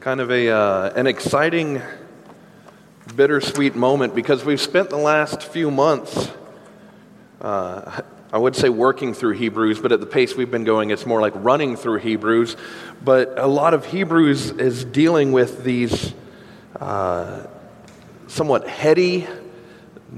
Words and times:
Kind 0.00 0.20
of 0.20 0.30
a, 0.30 0.48
uh, 0.48 0.92
an 0.94 1.08
exciting, 1.08 1.82
bittersweet 3.16 3.74
moment 3.74 4.14
because 4.14 4.44
we've 4.44 4.60
spent 4.60 4.90
the 4.90 4.96
last 4.96 5.42
few 5.42 5.72
months, 5.72 6.30
uh, 7.40 8.02
I 8.32 8.38
would 8.38 8.54
say 8.54 8.68
working 8.68 9.12
through 9.12 9.32
Hebrews, 9.32 9.80
but 9.80 9.90
at 9.90 9.98
the 9.98 10.06
pace 10.06 10.36
we've 10.36 10.52
been 10.52 10.62
going, 10.62 10.90
it's 10.90 11.04
more 11.04 11.20
like 11.20 11.32
running 11.34 11.74
through 11.74 11.98
Hebrews. 11.98 12.56
But 13.02 13.40
a 13.40 13.48
lot 13.48 13.74
of 13.74 13.86
Hebrews 13.86 14.52
is 14.52 14.84
dealing 14.84 15.32
with 15.32 15.64
these 15.64 16.14
uh, 16.78 17.48
somewhat 18.28 18.68
heady 18.68 19.26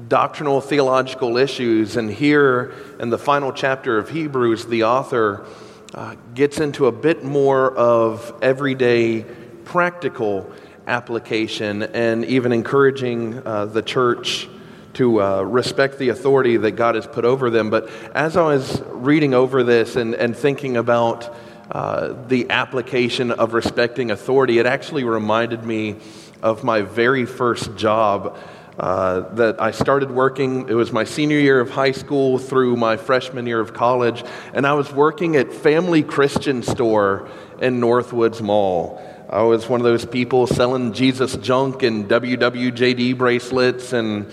doctrinal 0.08 0.60
theological 0.60 1.38
issues. 1.38 1.96
And 1.96 2.10
here 2.10 2.74
in 2.98 3.08
the 3.08 3.18
final 3.18 3.50
chapter 3.50 3.96
of 3.96 4.10
Hebrews, 4.10 4.66
the 4.66 4.84
author 4.84 5.46
uh, 5.94 6.16
gets 6.34 6.60
into 6.60 6.86
a 6.86 6.92
bit 6.92 7.24
more 7.24 7.74
of 7.74 8.34
everyday 8.42 9.24
practical 9.70 10.50
application 10.88 11.84
and 11.84 12.24
even 12.24 12.50
encouraging 12.50 13.40
uh, 13.46 13.64
the 13.66 13.80
church 13.80 14.48
to 14.94 15.22
uh, 15.22 15.42
respect 15.42 15.96
the 15.96 16.08
authority 16.08 16.56
that 16.56 16.72
God 16.72 16.96
has 16.96 17.06
put 17.06 17.24
over 17.24 17.50
them. 17.50 17.70
But 17.70 17.88
as 18.12 18.36
I 18.36 18.42
was 18.42 18.82
reading 18.88 19.32
over 19.32 19.62
this 19.62 19.94
and, 19.94 20.16
and 20.16 20.36
thinking 20.36 20.76
about 20.76 21.32
uh, 21.70 22.14
the 22.26 22.50
application 22.50 23.30
of 23.30 23.54
respecting 23.54 24.10
authority, 24.10 24.58
it 24.58 24.66
actually 24.66 25.04
reminded 25.04 25.64
me 25.64 25.98
of 26.42 26.64
my 26.64 26.82
very 26.82 27.24
first 27.24 27.76
job. 27.76 28.36
Uh, 28.78 29.28
that 29.34 29.60
I 29.60 29.72
started 29.72 30.10
working. 30.10 30.66
It 30.70 30.72
was 30.72 30.90
my 30.90 31.04
senior 31.04 31.38
year 31.38 31.60
of 31.60 31.68
high 31.68 31.92
school 31.92 32.38
through 32.38 32.76
my 32.76 32.96
freshman 32.96 33.46
year 33.46 33.60
of 33.60 33.74
college, 33.74 34.24
and 34.54 34.66
I 34.66 34.72
was 34.72 34.90
working 34.90 35.36
at 35.36 35.52
Family 35.52 36.02
Christian 36.02 36.62
Store 36.62 37.28
in 37.60 37.78
Northwoods 37.78 38.40
Mall. 38.40 39.09
I 39.32 39.42
was 39.42 39.68
one 39.68 39.78
of 39.78 39.84
those 39.84 40.04
people 40.04 40.48
selling 40.48 40.92
Jesus 40.92 41.36
junk 41.36 41.84
and 41.84 42.08
WWJD 42.08 43.16
bracelets 43.16 43.92
and 43.92 44.26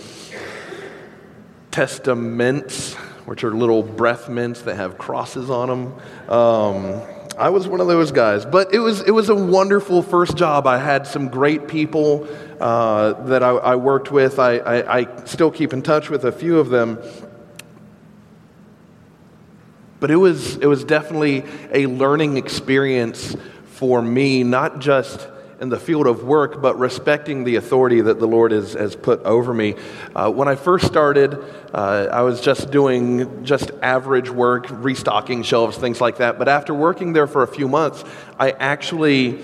Testamints, 1.69 2.95
which 3.27 3.44
are 3.44 3.52
little 3.52 3.83
breath 3.83 4.27
mints 4.27 4.63
that 4.63 4.77
have 4.77 4.97
crosses 4.97 5.52
on 5.52 5.69
them. 5.69 6.31
Um, 6.31 7.02
I 7.38 7.49
was 7.49 7.67
one 7.67 7.80
of 7.80 7.85
those 7.85 8.11
guys, 8.11 8.44
but 8.44 8.73
it 8.73 8.80
was 8.80 9.02
it 9.02 9.11
was 9.11 9.30
a 9.30 9.35
wonderful 9.35 10.02
first 10.02 10.35
job. 10.35 10.66
I 10.66 10.80
had 10.80 11.05
some 11.05 11.27
great 11.27 11.67
people 11.67 12.27
uh, 12.59 13.13
that 13.25 13.44
I, 13.44 13.50
I, 13.50 13.75
worked 13.75 14.11
with. 14.11 14.39
I, 14.39 14.57
I, 14.57 14.97
I 15.02 15.25
still 15.25 15.52
keep 15.52 15.73
in 15.73 15.83
touch 15.83 16.09
with 16.09 16.25
a 16.25 16.31
few 16.31 16.57
of 16.57 16.69
them. 16.69 16.97
But 20.00 20.09
it 20.09 20.16
was 20.16 20.57
it 20.57 20.66
was 20.66 20.83
definitely 20.83 21.44
a 21.72 21.85
learning 21.85 22.38
experience 22.38 23.35
for 23.78 24.02
me, 24.02 24.44
not 24.44 24.80
just 24.80 25.28
in 25.61 25.70
the 25.70 25.80
field 25.80 26.08
of 26.08 26.23
work, 26.23 26.64
but 26.64 26.80
respecting 26.80 27.44
the 27.44 27.58
authority 27.58 28.02
that 28.02 28.19
the 28.19 28.28
Lord 28.28 28.52
has, 28.52 28.73
has 28.73 28.95
put 28.95 29.22
over 29.22 29.53
me. 29.53 29.75
Uh, 30.16 30.31
when 30.31 30.47
I 30.47 30.56
first 30.56 30.88
started, 30.88 31.38
uh, 31.75 32.08
I 32.11 32.23
was 32.23 32.42
just 32.42 32.72
doing 32.72 33.44
just 33.44 33.69
average 33.84 34.31
work, 34.31 34.66
restocking 34.72 35.44
shelves, 35.44 35.78
things 35.78 36.02
like 36.02 36.17
that. 36.17 36.39
But 36.39 36.47
after 36.47 36.73
working 36.73 37.14
there 37.14 37.28
for 37.28 37.44
a 37.44 37.47
few 37.47 37.67
months, 37.67 38.03
I 38.39 38.50
actually 38.50 39.44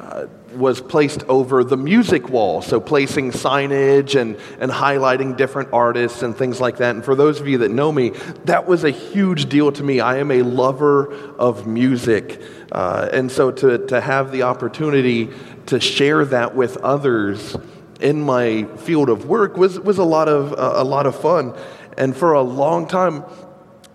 uh, 0.00 0.28
was 0.56 0.80
placed 0.80 1.22
over 1.24 1.64
the 1.64 1.76
music 1.76 2.28
wall, 2.28 2.62
so 2.62 2.80
placing 2.80 3.32
signage 3.32 4.20
and, 4.20 4.36
and 4.58 4.70
highlighting 4.70 5.36
different 5.36 5.70
artists 5.72 6.22
and 6.22 6.36
things 6.36 6.60
like 6.60 6.78
that. 6.78 6.94
And 6.94 7.04
for 7.04 7.14
those 7.14 7.40
of 7.40 7.48
you 7.48 7.58
that 7.58 7.70
know 7.70 7.90
me, 7.92 8.10
that 8.44 8.66
was 8.66 8.84
a 8.84 8.90
huge 8.90 9.48
deal 9.48 9.72
to 9.72 9.82
me. 9.82 10.00
I 10.00 10.18
am 10.18 10.30
a 10.30 10.42
lover 10.42 11.12
of 11.36 11.66
music. 11.66 12.40
Uh, 12.72 13.08
and 13.12 13.30
so 13.30 13.50
to, 13.50 13.86
to 13.86 14.00
have 14.00 14.32
the 14.32 14.42
opportunity 14.42 15.30
to 15.66 15.80
share 15.80 16.24
that 16.26 16.54
with 16.54 16.76
others 16.78 17.56
in 18.00 18.22
my 18.22 18.64
field 18.78 19.08
of 19.08 19.26
work 19.26 19.56
was, 19.56 19.78
was 19.80 19.98
a, 19.98 20.04
lot 20.04 20.28
of, 20.28 20.52
uh, 20.52 20.72
a 20.76 20.84
lot 20.84 21.06
of 21.06 21.18
fun. 21.20 21.54
And 21.96 22.16
for 22.16 22.32
a 22.32 22.42
long 22.42 22.86
time, 22.86 23.24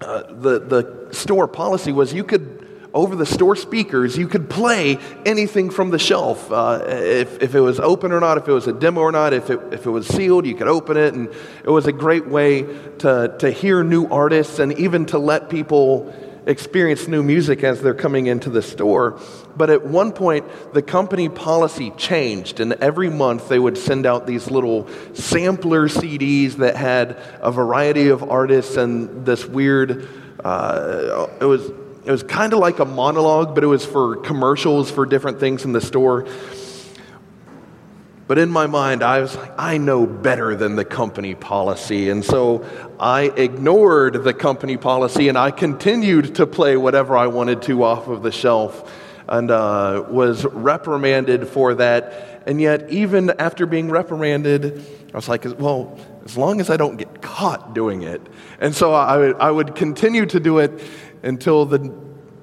uh, 0.02 0.24
the, 0.30 0.60
the 0.60 1.10
store 1.12 1.48
policy 1.48 1.92
was 1.92 2.14
you 2.14 2.24
could 2.24 2.59
over 2.94 3.16
the 3.16 3.26
store 3.26 3.56
speakers, 3.56 4.18
you 4.18 4.28
could 4.28 4.50
play 4.50 4.98
anything 5.26 5.70
from 5.70 5.92
the 5.92 6.00
shelf. 6.00 6.52
Uh, 6.52 6.82
if, 6.86 7.42
if 7.42 7.56
it 7.56 7.62
was 7.62 7.80
open 7.80 8.12
or 8.12 8.20
not, 8.20 8.38
if 8.38 8.48
it 8.48 8.52
was 8.52 8.68
a 8.68 8.74
demo 8.74 9.02
or 9.02 9.12
not, 9.12 9.34
if 9.34 9.50
it, 9.50 9.60
if 9.72 9.86
it 9.86 9.90
was 9.90 10.08
sealed, 10.08 10.46
you 10.46 10.56
could 10.56 10.68
open 10.68 10.98
it. 10.98 11.14
And 11.14 11.30
it 11.64 11.70
was 11.70 11.86
a 11.86 11.92
great 11.92 12.28
way 12.28 12.64
to, 13.00 13.36
to 13.40 13.52
hear 13.52 13.84
new 13.84 14.08
artists 14.08 14.60
and 14.60 14.74
even 14.80 15.06
to 15.08 15.20
let 15.20 15.50
people 15.50 16.14
experience 16.46 17.08
new 17.08 17.22
music 17.22 17.64
as 17.64 17.82
they're 17.82 17.94
coming 17.94 18.26
into 18.26 18.50
the 18.50 18.62
store. 18.62 19.20
But 19.56 19.70
at 19.70 19.86
one 19.86 20.12
point, 20.12 20.46
the 20.74 20.82
company 20.82 21.30
policy 21.30 21.92
changed, 21.92 22.60
and 22.60 22.74
every 22.74 23.10
month 23.10 23.50
they 23.50 23.60
would 23.60 23.78
send 23.78 24.08
out 24.08 24.26
these 24.26 24.50
little 24.50 24.88
sampler 25.14 25.88
CDs 25.90 26.54
that 26.54 26.76
had 26.76 27.18
a 27.42 27.52
variety 27.52 28.10
of 28.10 28.24
artists 28.24 28.78
and 28.78 29.26
this 29.26 29.46
weird, 29.46 30.08
uh, 30.44 31.28
it 31.40 31.46
was 31.46 31.70
it 32.10 32.12
was 32.12 32.24
kind 32.24 32.54
of 32.54 32.60
like 32.60 32.80
a 32.80 32.86
monologue, 32.86 33.54
but 33.54 33.64
it 33.64 33.68
was 33.68 33.86
for 33.86 34.16
commercials 34.16 34.90
for 34.90 35.06
different 35.06 35.40
things 35.40 35.64
in 35.64 35.74
the 35.74 35.80
store. 35.80 36.26
But 38.26 38.40
in 38.40 38.50
my 38.50 38.66
mind, 38.66 39.04
I 39.04 39.22
was 39.22 39.36
like, 39.36 39.52
I 39.60 39.78
know 39.78 40.08
better 40.08 40.56
than 40.56 40.76
the 40.76 40.84
company 40.84 41.36
policy. 41.36 42.10
And 42.10 42.26
so 42.26 42.66
I 43.00 43.26
ignored 43.26 44.24
the 44.24 44.34
company 44.34 44.76
policy 44.76 45.28
and 45.28 45.38
I 45.38 45.52
continued 45.52 46.34
to 46.38 46.48
play 46.48 46.78
whatever 46.78 47.16
I 47.16 47.28
wanted 47.28 47.62
to 47.64 47.84
off 47.84 48.08
of 48.08 48.24
the 48.24 48.32
shelf 48.32 48.92
and 49.28 49.52
uh, 49.52 50.06
was 50.10 50.46
reprimanded 50.46 51.48
for 51.48 51.76
that. 51.76 52.42
And 52.48 52.60
yet, 52.60 52.90
even 52.90 53.30
after 53.30 53.68
being 53.68 53.92
reprimanded, 53.92 54.84
I 55.14 55.16
was 55.16 55.30
like, 55.30 55.46
well, 55.60 56.00
as 56.26 56.36
long 56.36 56.60
as 56.60 56.72
I 56.72 56.78
don't 56.78 56.98
get 56.98 57.22
caught 57.22 57.76
doing 57.76 58.02
it. 58.02 58.22
And 58.60 58.76
so 58.76 58.94
I, 58.94 59.30
I 59.30 59.52
would 59.52 59.76
continue 59.76 60.26
to 60.26 60.40
do 60.40 60.58
it 60.58 60.82
until 61.24 61.66
the 61.66 61.94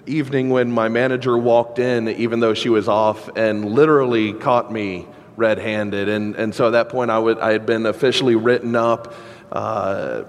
evening 0.06 0.50
when 0.50 0.70
my 0.70 0.88
manager 0.88 1.36
walked 1.36 1.78
in, 1.78 2.08
even 2.08 2.40
though 2.40 2.54
she 2.54 2.68
was 2.68 2.88
off, 2.88 3.28
and 3.36 3.72
literally 3.72 4.32
caught 4.32 4.72
me 4.72 5.06
red 5.36 5.58
handed. 5.58 6.08
And, 6.08 6.36
and 6.36 6.54
so 6.54 6.68
at 6.68 6.70
that 6.70 6.88
point, 6.88 7.10
I, 7.10 7.18
would, 7.18 7.38
I 7.38 7.52
had 7.52 7.66
been 7.66 7.86
officially 7.86 8.36
written 8.36 8.74
up. 8.76 9.14
Uh, 9.50 10.24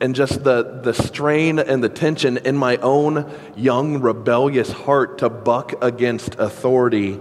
and 0.00 0.14
just 0.14 0.44
the, 0.44 0.80
the 0.82 0.92
strain 0.92 1.58
and 1.58 1.82
the 1.82 1.88
tension 1.88 2.36
in 2.38 2.56
my 2.56 2.76
own 2.78 3.32
young, 3.56 4.00
rebellious 4.00 4.70
heart 4.70 5.18
to 5.18 5.30
buck 5.30 5.82
against 5.82 6.34
authority. 6.34 7.18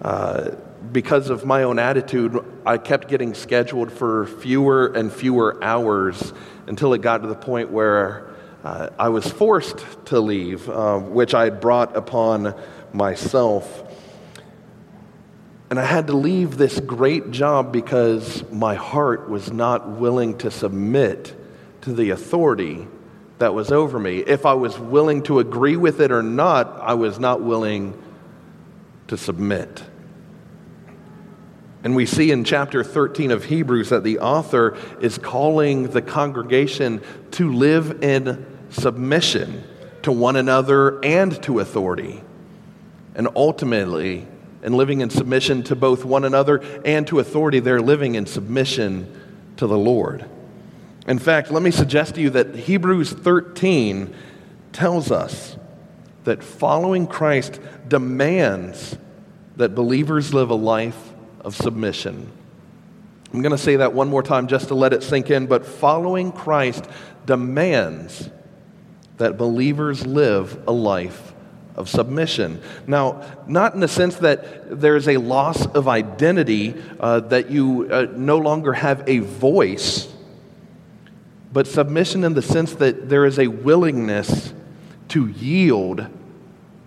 Uh, 0.00 0.52
because 0.92 1.28
of 1.28 1.44
my 1.44 1.64
own 1.64 1.78
attitude, 1.78 2.42
I 2.64 2.78
kept 2.78 3.08
getting 3.08 3.34
scheduled 3.34 3.92
for 3.92 4.26
fewer 4.26 4.86
and 4.86 5.12
fewer 5.12 5.62
hours 5.62 6.32
until 6.66 6.94
it 6.94 7.02
got 7.02 7.18
to 7.18 7.28
the 7.28 7.34
point 7.34 7.70
where 7.70 8.34
uh, 8.66 8.90
I 8.98 9.10
was 9.10 9.24
forced 9.30 9.86
to 10.06 10.18
leave, 10.18 10.68
uh, 10.68 10.98
which 10.98 11.34
I 11.34 11.44
had 11.44 11.60
brought 11.60 11.96
upon 11.96 12.52
myself. 12.92 13.84
And 15.70 15.78
I 15.78 15.84
had 15.84 16.08
to 16.08 16.16
leave 16.16 16.56
this 16.56 16.80
great 16.80 17.30
job 17.30 17.72
because 17.72 18.42
my 18.50 18.74
heart 18.74 19.30
was 19.30 19.52
not 19.52 19.88
willing 19.88 20.38
to 20.38 20.50
submit 20.50 21.32
to 21.82 21.92
the 21.92 22.10
authority 22.10 22.88
that 23.38 23.54
was 23.54 23.70
over 23.70 24.00
me. 24.00 24.18
If 24.18 24.44
I 24.44 24.54
was 24.54 24.76
willing 24.76 25.22
to 25.24 25.38
agree 25.38 25.76
with 25.76 26.00
it 26.00 26.10
or 26.10 26.24
not, 26.24 26.80
I 26.80 26.94
was 26.94 27.20
not 27.20 27.40
willing 27.42 27.96
to 29.06 29.16
submit. 29.16 29.80
And 31.84 31.94
we 31.94 32.04
see 32.04 32.32
in 32.32 32.42
chapter 32.42 32.82
13 32.82 33.30
of 33.30 33.44
Hebrews 33.44 33.90
that 33.90 34.02
the 34.02 34.18
author 34.18 34.76
is 35.00 35.18
calling 35.18 35.90
the 35.90 36.02
congregation 36.02 37.00
to 37.32 37.52
live 37.52 38.02
in 38.02 38.55
submission 38.70 39.64
to 40.02 40.12
one 40.12 40.36
another 40.36 41.02
and 41.04 41.42
to 41.42 41.60
authority. 41.60 42.22
And 43.14 43.28
ultimately, 43.34 44.26
in 44.62 44.74
living 44.74 45.00
in 45.00 45.10
submission 45.10 45.62
to 45.64 45.76
both 45.76 46.04
one 46.04 46.24
another 46.24 46.62
and 46.84 47.06
to 47.08 47.18
authority, 47.18 47.60
they're 47.60 47.80
living 47.80 48.14
in 48.14 48.26
submission 48.26 49.20
to 49.56 49.66
the 49.66 49.78
Lord. 49.78 50.24
In 51.06 51.18
fact, 51.18 51.50
let 51.50 51.62
me 51.62 51.70
suggest 51.70 52.16
to 52.16 52.20
you 52.20 52.30
that 52.30 52.54
Hebrews 52.54 53.12
13 53.12 54.14
tells 54.72 55.10
us 55.10 55.56
that 56.24 56.42
following 56.42 57.06
Christ 57.06 57.60
demands 57.86 58.96
that 59.56 59.74
believers 59.74 60.34
live 60.34 60.50
a 60.50 60.54
life 60.54 61.12
of 61.40 61.54
submission. 61.54 62.30
I'm 63.32 63.42
going 63.42 63.52
to 63.52 63.58
say 63.58 63.76
that 63.76 63.92
one 63.92 64.08
more 64.08 64.22
time 64.22 64.48
just 64.48 64.68
to 64.68 64.74
let 64.74 64.92
it 64.92 65.02
sink 65.02 65.30
in, 65.30 65.46
but 65.46 65.64
following 65.64 66.32
Christ 66.32 66.84
demands 67.24 68.28
that 69.18 69.36
believers 69.38 70.06
live 70.06 70.62
a 70.66 70.72
life 70.72 71.34
of 71.76 71.88
submission. 71.88 72.60
Now, 72.86 73.22
not 73.46 73.74
in 73.74 73.80
the 73.80 73.88
sense 73.88 74.16
that 74.16 74.80
there's 74.80 75.08
a 75.08 75.18
loss 75.18 75.66
of 75.66 75.88
identity, 75.88 76.74
uh, 76.98 77.20
that 77.20 77.50
you 77.50 77.88
uh, 77.90 78.06
no 78.12 78.38
longer 78.38 78.72
have 78.72 79.06
a 79.06 79.18
voice, 79.18 80.12
but 81.52 81.66
submission 81.66 82.24
in 82.24 82.34
the 82.34 82.42
sense 82.42 82.74
that 82.76 83.08
there 83.08 83.26
is 83.26 83.38
a 83.38 83.46
willingness 83.46 84.54
to 85.08 85.28
yield 85.28 86.06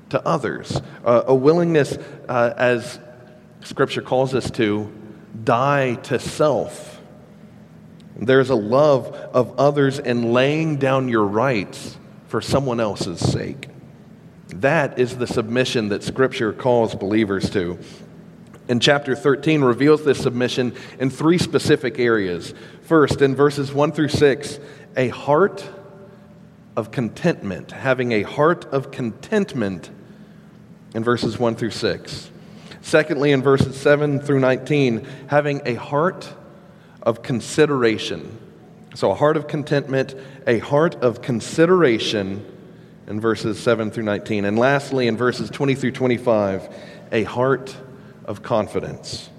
to 0.09 0.27
others, 0.27 0.81
uh, 1.05 1.23
a 1.27 1.35
willingness, 1.35 1.97
uh, 2.27 2.53
as 2.57 2.99
Scripture 3.61 4.01
calls 4.01 4.33
us 4.33 4.49
to, 4.51 4.91
die 5.43 5.95
to 5.95 6.19
self. 6.19 6.99
There's 8.15 8.49
a 8.49 8.55
love 8.55 9.07
of 9.07 9.59
others 9.59 9.99
and 9.99 10.33
laying 10.33 10.77
down 10.77 11.07
your 11.09 11.25
rights 11.25 11.98
for 12.29 12.41
someone 12.41 12.79
else's 12.79 13.19
sake. 13.19 13.67
That 14.49 14.97
is 14.99 15.17
the 15.17 15.27
submission 15.27 15.89
that 15.89 16.03
Scripture 16.03 16.53
calls 16.53 16.95
believers 16.95 17.49
to. 17.51 17.79
And 18.67 18.79
chapter 18.79 19.15
13 19.15 19.61
reveals 19.61 20.05
this 20.05 20.21
submission 20.21 20.75
in 20.99 21.09
three 21.09 21.39
specific 21.39 21.97
areas. 21.97 22.53
First, 22.83 23.21
in 23.21 23.35
verses 23.35 23.73
1 23.73 23.91
through 23.93 24.09
6, 24.09 24.59
a 24.95 25.09
heart 25.09 25.67
of 26.75 26.91
contentment, 26.91 27.71
having 27.71 28.11
a 28.11 28.21
heart 28.21 28.65
of 28.65 28.91
contentment 28.91 29.89
in 30.93 31.03
verses 31.03 31.39
1 31.39 31.55
through 31.55 31.71
6. 31.71 32.31
Secondly, 32.81 33.31
in 33.31 33.41
verses 33.41 33.75
7 33.75 34.19
through 34.19 34.39
19, 34.39 35.05
having 35.27 35.61
a 35.65 35.73
heart 35.73 36.31
of 37.01 37.23
consideration. 37.23 38.37
So, 38.99 39.11
a 39.11 39.15
heart 39.15 39.37
of 39.37 39.47
contentment, 39.47 40.13
a 40.45 40.59
heart 40.59 40.95
of 40.95 41.21
consideration 41.21 42.45
in 43.07 43.21
verses 43.21 43.57
7 43.57 43.91
through 43.91 44.03
19. 44.03 44.43
And 44.43 44.59
lastly, 44.59 45.07
in 45.07 45.15
verses 45.15 45.49
20 45.49 45.75
through 45.75 45.93
25, 45.93 46.67
a 47.13 47.23
heart 47.23 47.73
of 48.25 48.43
confidence. 48.43 49.29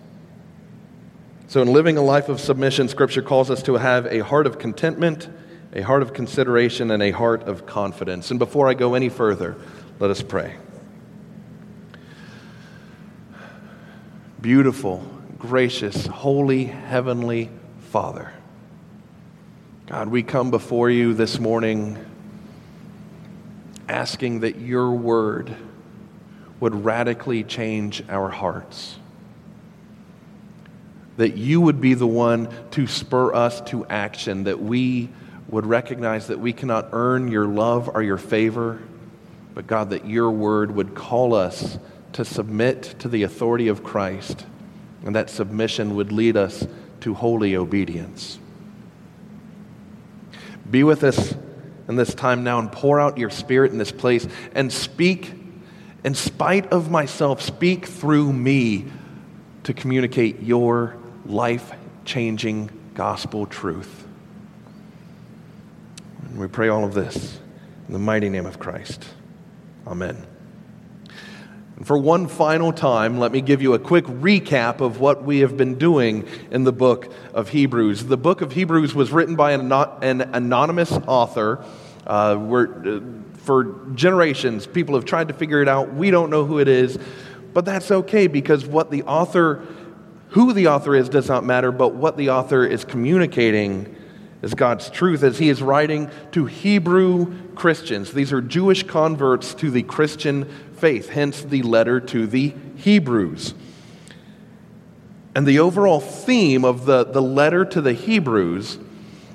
So, 1.48 1.60
in 1.60 1.74
living 1.74 1.98
a 1.98 2.02
life 2.02 2.30
of 2.30 2.40
submission, 2.40 2.88
Scripture 2.88 3.20
calls 3.20 3.50
us 3.50 3.62
to 3.64 3.74
have 3.74 4.06
a 4.06 4.20
heart 4.20 4.46
of 4.46 4.58
contentment, 4.58 5.28
a 5.74 5.82
heart 5.82 6.00
of 6.00 6.14
consideration, 6.14 6.90
and 6.90 7.02
a 7.02 7.10
heart 7.10 7.42
of 7.42 7.66
confidence. 7.66 8.30
And 8.30 8.38
before 8.38 8.66
I 8.66 8.72
go 8.72 8.94
any 8.94 9.10
further, 9.10 9.58
let 9.98 10.10
us 10.10 10.22
pray. 10.22 10.56
Beautiful, 14.40 15.06
gracious, 15.38 16.06
holy, 16.06 16.64
heavenly 16.64 17.50
Father. 17.90 18.32
God, 19.90 20.06
we 20.06 20.22
come 20.22 20.52
before 20.52 20.88
you 20.88 21.14
this 21.14 21.40
morning 21.40 21.98
asking 23.88 24.40
that 24.40 24.54
your 24.56 24.92
word 24.92 25.52
would 26.60 26.84
radically 26.84 27.42
change 27.42 28.00
our 28.08 28.28
hearts. 28.28 28.96
That 31.16 31.36
you 31.36 31.60
would 31.60 31.80
be 31.80 31.94
the 31.94 32.06
one 32.06 32.54
to 32.70 32.86
spur 32.86 33.34
us 33.34 33.60
to 33.62 33.84
action, 33.86 34.44
that 34.44 34.62
we 34.62 35.08
would 35.48 35.66
recognize 35.66 36.28
that 36.28 36.38
we 36.38 36.52
cannot 36.52 36.90
earn 36.92 37.26
your 37.26 37.48
love 37.48 37.90
or 37.92 38.00
your 38.00 38.16
favor, 38.16 38.80
but 39.54 39.66
God, 39.66 39.90
that 39.90 40.06
your 40.06 40.30
word 40.30 40.70
would 40.70 40.94
call 40.94 41.34
us 41.34 41.80
to 42.12 42.24
submit 42.24 42.94
to 43.00 43.08
the 43.08 43.24
authority 43.24 43.66
of 43.66 43.82
Christ, 43.82 44.46
and 45.04 45.16
that 45.16 45.30
submission 45.30 45.96
would 45.96 46.12
lead 46.12 46.36
us 46.36 46.64
to 47.00 47.14
holy 47.14 47.56
obedience. 47.56 48.38
Be 50.70 50.84
with 50.84 51.04
us 51.04 51.34
in 51.88 51.96
this 51.96 52.14
time 52.14 52.44
now 52.44 52.58
and 52.58 52.70
pour 52.70 53.00
out 53.00 53.18
your 53.18 53.30
spirit 53.30 53.72
in 53.72 53.78
this 53.78 53.92
place 53.92 54.26
and 54.54 54.72
speak 54.72 55.34
in 56.04 56.14
spite 56.14 56.72
of 56.72 56.90
myself, 56.90 57.42
speak 57.42 57.86
through 57.86 58.32
me 58.32 58.86
to 59.64 59.74
communicate 59.74 60.42
your 60.42 60.96
life 61.26 61.72
changing 62.04 62.70
gospel 62.94 63.46
truth. 63.46 64.06
And 66.24 66.38
we 66.38 66.46
pray 66.46 66.68
all 66.68 66.84
of 66.84 66.94
this 66.94 67.38
in 67.86 67.92
the 67.92 67.98
mighty 67.98 68.28
name 68.28 68.46
of 68.46 68.58
Christ. 68.58 69.04
Amen. 69.86 70.29
And 71.80 71.86
for 71.86 71.96
one 71.96 72.28
final 72.28 72.74
time, 72.74 73.18
let 73.18 73.32
me 73.32 73.40
give 73.40 73.62
you 73.62 73.72
a 73.72 73.78
quick 73.78 74.04
recap 74.04 74.82
of 74.82 75.00
what 75.00 75.24
we 75.24 75.38
have 75.38 75.56
been 75.56 75.78
doing 75.78 76.28
in 76.50 76.64
the 76.64 76.72
book 76.72 77.10
of 77.32 77.48
Hebrews. 77.48 78.04
The 78.04 78.18
book 78.18 78.42
of 78.42 78.52
Hebrews 78.52 78.94
was 78.94 79.10
written 79.12 79.34
by 79.34 79.52
an, 79.52 79.72
anonymous 80.20 80.92
author. 80.92 81.64
Uh, 82.06 82.10
uh, 82.10 83.00
for 83.38 83.88
generations, 83.94 84.66
people 84.66 84.94
have 84.94 85.06
tried 85.06 85.28
to 85.28 85.34
figure 85.34 85.62
it 85.62 85.68
out. 85.68 85.94
We 85.94 86.10
don't 86.10 86.28
know 86.28 86.44
who 86.44 86.58
it 86.58 86.68
is, 86.68 86.98
but 87.54 87.64
that's 87.64 87.90
okay 87.90 88.26
because 88.26 88.66
what 88.66 88.90
the 88.90 89.02
author, 89.04 89.66
who 90.28 90.52
the 90.52 90.66
author 90.66 90.94
is, 90.94 91.08
does 91.08 91.30
not 91.30 91.44
matter, 91.46 91.72
but 91.72 91.94
what 91.94 92.18
the 92.18 92.28
author 92.28 92.62
is 92.62 92.84
communicating 92.84 93.96
is 94.42 94.54
God's 94.54 94.88
truth 94.90 95.22
as 95.22 95.38
he 95.38 95.48
is 95.48 95.62
writing 95.62 96.10
to 96.32 96.46
Hebrew 96.46 97.52
Christians. 97.54 98.12
These 98.12 98.32
are 98.32 98.40
Jewish 98.40 98.84
converts 98.84 99.54
to 99.54 99.70
the 99.70 99.82
Christian 99.82 100.44
faith, 100.76 101.10
hence 101.10 101.42
the 101.42 101.62
letter 101.62 102.00
to 102.00 102.26
the 102.26 102.54
Hebrews. 102.76 103.54
And 105.34 105.46
the 105.46 105.58
overall 105.58 106.00
theme 106.00 106.64
of 106.64 106.86
the, 106.86 107.04
the 107.04 107.22
letter 107.22 107.64
to 107.64 107.80
the 107.80 107.92
Hebrews 107.92 108.78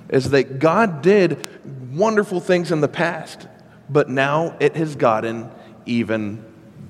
is 0.09 0.31
that 0.31 0.59
God 0.59 1.01
did 1.01 1.47
wonderful 1.93 2.39
things 2.39 2.71
in 2.71 2.81
the 2.81 2.87
past, 2.87 3.47
but 3.89 4.09
now 4.09 4.57
it 4.59 4.75
has 4.75 4.95
gotten 4.95 5.49
even 5.85 6.43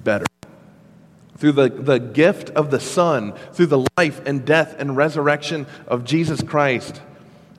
better. 0.04 0.26
Through 1.38 1.52
the, 1.52 1.70
the 1.70 2.00
gift 2.00 2.50
of 2.52 2.72
the 2.72 2.80
Son, 2.80 3.34
through 3.54 3.68
the 3.68 3.86
life 3.98 4.22
and 4.26 4.46
death 4.46 4.76
and 4.80 4.96
resurrection 4.96 5.68
of 5.88 6.06
Jesus 6.06 6.42
Christ, 6.42 7.02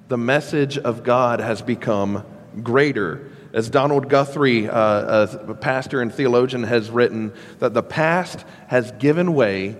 the 0.08 0.18
message 0.18 0.78
of 0.78 1.02
God 1.02 1.40
has 1.40 1.62
become 1.62 2.24
greater 2.62 3.30
as 3.52 3.70
Donald 3.70 4.10
Guthrie, 4.10 4.68
uh, 4.68 5.26
a 5.48 5.54
pastor 5.54 6.02
and 6.02 6.12
theologian, 6.12 6.62
has 6.64 6.90
written, 6.90 7.32
that 7.58 7.72
the 7.72 7.82
past 7.82 8.44
has 8.66 8.92
given 8.92 9.32
way 9.32 9.76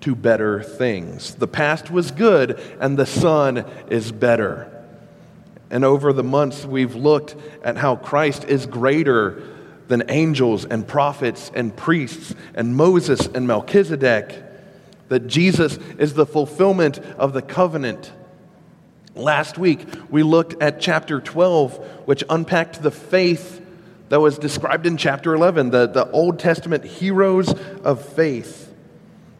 to 0.00 0.14
better 0.14 0.62
things. 0.62 1.34
The 1.34 1.46
past 1.46 1.90
was 1.90 2.10
good, 2.10 2.58
and 2.80 2.96
the 2.96 3.04
Son 3.04 3.66
is 3.90 4.12
better. 4.12 4.72
And 5.70 5.84
over 5.84 6.14
the 6.14 6.24
months, 6.24 6.64
we've 6.64 6.94
looked 6.94 7.36
at 7.62 7.76
how 7.76 7.96
Christ 7.96 8.44
is 8.44 8.64
greater 8.64 9.42
than 9.88 10.04
angels 10.08 10.64
and 10.64 10.88
prophets 10.88 11.50
and 11.54 11.76
priests 11.76 12.34
and 12.54 12.74
Moses 12.74 13.26
and 13.26 13.46
Melchizedek, 13.46 14.42
that 15.08 15.26
Jesus 15.26 15.78
is 15.98 16.14
the 16.14 16.24
fulfillment 16.24 16.98
of 17.18 17.34
the 17.34 17.42
covenant 17.42 18.10
Last 19.18 19.58
week, 19.58 19.84
we 20.10 20.22
looked 20.22 20.62
at 20.62 20.80
chapter 20.80 21.20
12, 21.20 22.06
which 22.06 22.22
unpacked 22.30 22.80
the 22.80 22.92
faith 22.92 23.60
that 24.10 24.20
was 24.20 24.38
described 24.38 24.86
in 24.86 24.96
chapter 24.96 25.34
11, 25.34 25.70
the, 25.70 25.88
the 25.88 26.08
Old 26.12 26.38
Testament 26.38 26.84
heroes 26.84 27.52
of 27.82 28.06
faith, 28.14 28.72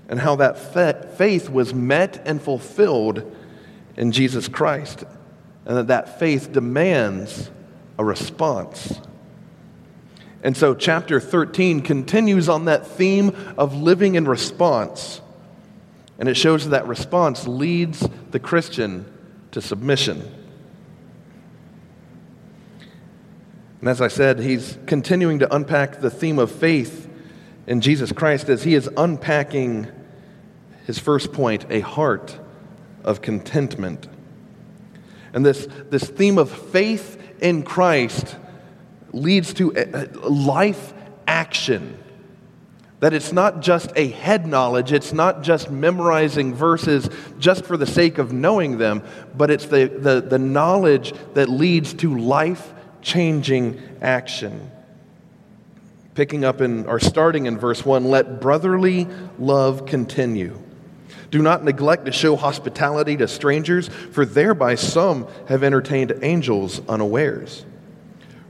and 0.09 0.19
how 0.19 0.35
that 0.37 1.17
faith 1.17 1.49
was 1.49 1.73
met 1.73 2.21
and 2.27 2.43
fulfilled 2.43 3.37
in 3.97 4.11
Jesus 4.11 4.49
Christ, 4.49 5.05
and 5.65 5.77
that 5.77 5.87
that 5.87 6.19
faith 6.19 6.53
demands 6.53 7.49
a 7.99 8.05
response. 8.05 9.01
And 10.43 10.57
so, 10.57 10.75
chapter 10.75 11.21
13 11.21 11.83
continues 11.83 12.49
on 12.49 12.65
that 12.65 12.85
theme 12.85 13.37
of 13.57 13.77
living 13.77 14.17
in 14.17 14.27
response. 14.27 15.21
And 16.19 16.29
it 16.29 16.37
shows 16.37 16.69
that 16.69 16.89
response 16.89 17.47
leads 17.47 18.07
the 18.33 18.41
Christian 18.41 19.05
to 19.59 19.67
submission. 19.67 20.23
And 23.81 23.89
as 23.89 24.01
I 24.01 24.07
said, 24.07 24.39
he's 24.39 24.79
continuing 24.87 25.41
to 25.41 25.53
unpack 25.53 26.01
the 26.01 26.11
theme 26.11 26.39
of 26.39 26.53
faith 26.53 27.11
in 27.67 27.81
Jesus 27.81 28.13
Christ 28.13 28.49
as 28.49 28.63
he 28.63 28.77
is 28.77 28.89
unpacking 28.97 29.89
his 30.87 31.01
first 31.01 31.33
point 31.33 31.67
a 31.71 31.81
heart 31.81 32.39
of 33.03 33.21
contentment. 33.21 34.07
And 35.33 35.45
this, 35.45 35.67
this 35.91 36.05
theme 36.05 36.39
of 36.39 36.53
faith 36.53 37.21
in 37.41 37.65
Christ 37.65 38.37
leads 39.13 39.55
to 39.55 39.73
life 40.23 40.95
action. 41.27 41.99
That 43.01 43.15
it's 43.15 43.33
not 43.33 43.61
just 43.61 43.93
a 43.95 44.09
head 44.09 44.47
knowledge, 44.47 44.93
it's 44.93 45.13
not 45.13 45.43
just 45.43 45.71
memorizing 45.71 46.55
verses 46.55 47.09
just 47.39 47.65
for 47.65 47.77
the 47.77 47.87
sake 47.87 48.19
of 48.19 48.33
knowing 48.33 48.79
them, 48.79 49.05
but 49.37 49.51
it's 49.51 49.67
the, 49.67 49.87
the, 49.87 50.21
the 50.21 50.39
knowledge 50.39 51.15
that 51.35 51.49
leads 51.49 51.95
to 51.95 52.19
life 52.19 52.73
changing 53.01 53.81
action. 54.03 54.73
Picking 56.15 56.45
up 56.45 56.61
in, 56.61 56.87
or 56.87 56.99
starting 56.99 57.47
in 57.47 57.57
verse 57.57 57.85
1, 57.85 58.07
let 58.07 58.41
brotherly 58.41 59.07
love 59.39 59.87
continue. 59.87 60.61
Do 61.31 61.41
not 61.41 61.63
neglect 61.63 62.07
to 62.07 62.13
show 62.13 62.35
hospitality 62.35 63.17
to 63.19 63.29
strangers, 63.29 63.87
for 63.87 64.25
thereby 64.25 64.75
some 64.75 65.29
have 65.47 65.63
entertained 65.63 66.19
angels 66.23 66.81
unawares. 66.89 67.65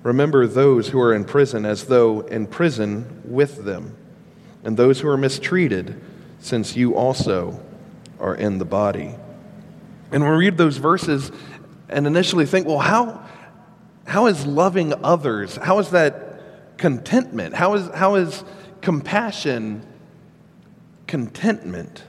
Remember 0.02 0.46
those 0.46 0.88
who 0.88 1.00
are 1.00 1.12
in 1.12 1.26
prison 1.26 1.66
as 1.66 1.84
though 1.84 2.20
in 2.20 2.46
prison 2.46 3.20
with 3.26 3.66
them 3.66 3.97
and 4.68 4.76
those 4.76 5.00
who 5.00 5.08
are 5.08 5.16
mistreated, 5.16 5.98
since 6.40 6.76
you 6.76 6.94
also 6.94 7.58
are 8.20 8.34
in 8.34 8.58
the 8.58 8.66
body. 8.66 9.14
And 10.12 10.22
we 10.22 10.28
read 10.28 10.58
those 10.58 10.76
verses 10.76 11.32
and 11.88 12.06
initially 12.06 12.44
think, 12.44 12.66
well, 12.66 12.78
how, 12.78 13.26
how 14.04 14.26
is 14.26 14.44
loving 14.44 14.92
others, 15.02 15.56
how 15.56 15.78
is 15.78 15.88
that 15.92 16.76
contentment? 16.76 17.54
How 17.54 17.76
is, 17.76 17.88
how 17.94 18.16
is 18.16 18.44
compassion, 18.82 19.86
contentment. 21.06 22.04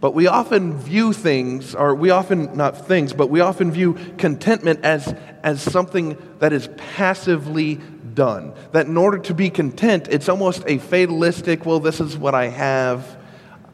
But 0.00 0.14
we 0.14 0.28
often 0.28 0.78
view 0.78 1.12
things, 1.12 1.74
or 1.74 1.96
we 1.96 2.10
often, 2.10 2.56
not 2.56 2.86
things, 2.86 3.12
but 3.12 3.28
we 3.28 3.40
often 3.40 3.72
view 3.72 3.94
contentment 4.18 4.84
as, 4.84 5.12
as 5.42 5.60
something 5.60 6.16
that 6.38 6.52
is 6.52 6.68
passively 6.76 7.80
done. 8.14 8.54
That 8.72 8.86
in 8.86 8.96
order 8.96 9.18
to 9.18 9.34
be 9.34 9.50
content, 9.50 10.08
it's 10.10 10.28
almost 10.28 10.64
a 10.66 10.78
fatalistic, 10.78 11.66
well, 11.66 11.80
this 11.80 12.00
is 12.00 12.16
what 12.16 12.34
I 12.34 12.48
have. 12.48 13.18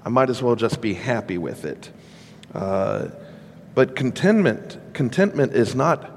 I 0.04 0.08
might 0.08 0.30
as 0.30 0.42
well 0.42 0.56
just 0.56 0.80
be 0.80 0.94
happy 0.94 1.38
with 1.38 1.64
it. 1.64 1.90
Uh, 2.54 3.08
but 3.74 3.94
contentment, 3.94 4.78
contentment 4.92 5.52
is 5.52 5.74
not 5.74 6.10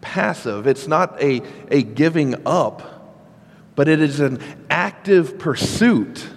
passive, 0.00 0.66
it's 0.66 0.88
not 0.88 1.20
a, 1.22 1.42
a 1.70 1.82
giving 1.82 2.46
up, 2.46 3.14
but 3.74 3.88
it 3.88 4.00
is 4.00 4.20
an 4.20 4.40
active 4.70 5.38
pursuit. 5.38 6.28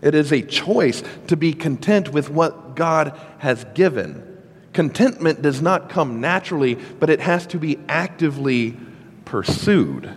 It 0.00 0.14
is 0.14 0.32
a 0.32 0.42
choice 0.42 1.02
to 1.28 1.36
be 1.36 1.52
content 1.52 2.12
with 2.12 2.28
what 2.28 2.74
God 2.74 3.18
has 3.38 3.64
given. 3.74 4.28
Contentment 4.72 5.42
does 5.42 5.62
not 5.62 5.88
come 5.88 6.20
naturally, 6.20 6.74
but 6.74 7.10
it 7.10 7.20
has 7.20 7.46
to 7.48 7.58
be 7.58 7.78
actively 7.88 8.76
pursued. 9.24 10.10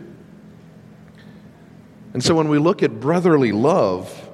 And 2.15 2.23
so 2.23 2.33
when 2.33 2.47
we 2.47 2.59
look 2.59 2.81
at 2.81 3.01
brotherly 3.01 3.51
love, 3.51 4.29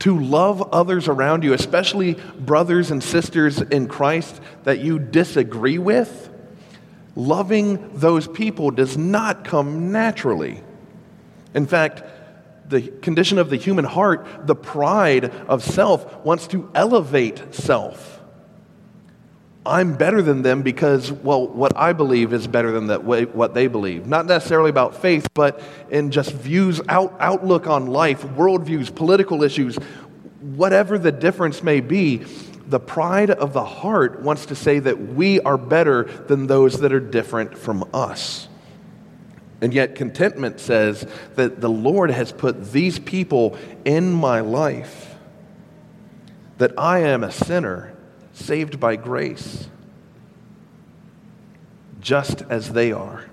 to 0.00 0.20
love 0.20 0.60
others 0.70 1.08
around 1.08 1.44
you, 1.44 1.54
especially 1.54 2.12
brothers 2.38 2.90
and 2.90 3.02
sisters 3.02 3.62
in 3.62 3.88
Christ 3.88 4.38
that 4.64 4.80
you 4.80 4.98
disagree 4.98 5.78
with, 5.78 6.28
loving 7.14 7.98
those 7.98 8.28
people 8.28 8.70
does 8.70 8.98
not 8.98 9.46
come 9.46 9.92
naturally. 9.92 10.62
In 11.54 11.64
fact, 11.64 12.02
the 12.68 12.82
condition 12.82 13.38
of 13.38 13.48
the 13.48 13.56
human 13.56 13.86
heart, 13.86 14.46
the 14.46 14.54
pride 14.54 15.24
of 15.24 15.64
self, 15.64 16.22
wants 16.22 16.48
to 16.48 16.70
elevate 16.74 17.54
self. 17.54 18.15
I'm 19.66 19.94
better 19.94 20.22
than 20.22 20.42
them 20.42 20.62
because, 20.62 21.10
well, 21.10 21.46
what 21.46 21.76
I 21.76 21.92
believe 21.92 22.32
is 22.32 22.46
better 22.46 22.70
than 22.72 22.86
that 22.88 23.04
what 23.04 23.54
they 23.54 23.66
believe. 23.66 24.06
Not 24.06 24.26
necessarily 24.26 24.70
about 24.70 25.00
faith, 25.00 25.28
but 25.34 25.60
in 25.90 26.10
just 26.10 26.32
views, 26.32 26.80
out, 26.88 27.14
outlook 27.20 27.66
on 27.66 27.86
life, 27.86 28.22
worldviews, 28.22 28.94
political 28.94 29.42
issues, 29.42 29.76
whatever 30.40 30.98
the 30.98 31.12
difference 31.12 31.62
may 31.62 31.80
be. 31.80 32.24
The 32.68 32.80
pride 32.80 33.30
of 33.30 33.52
the 33.52 33.64
heart 33.64 34.22
wants 34.22 34.46
to 34.46 34.54
say 34.54 34.78
that 34.80 35.14
we 35.14 35.40
are 35.40 35.56
better 35.56 36.04
than 36.04 36.46
those 36.46 36.80
that 36.80 36.92
are 36.92 37.00
different 37.00 37.56
from 37.56 37.88
us. 37.94 38.48
And 39.60 39.72
yet, 39.72 39.94
contentment 39.94 40.60
says 40.60 41.06
that 41.36 41.60
the 41.60 41.70
Lord 41.70 42.10
has 42.10 42.32
put 42.32 42.72
these 42.72 42.98
people 42.98 43.56
in 43.84 44.12
my 44.12 44.40
life, 44.40 45.14
that 46.58 46.78
I 46.78 47.00
am 47.00 47.24
a 47.24 47.32
sinner 47.32 47.95
saved 48.36 48.78
by 48.78 48.96
grace, 48.96 49.68
just 52.00 52.42
as 52.42 52.72
they 52.72 52.92
are. 52.92 53.24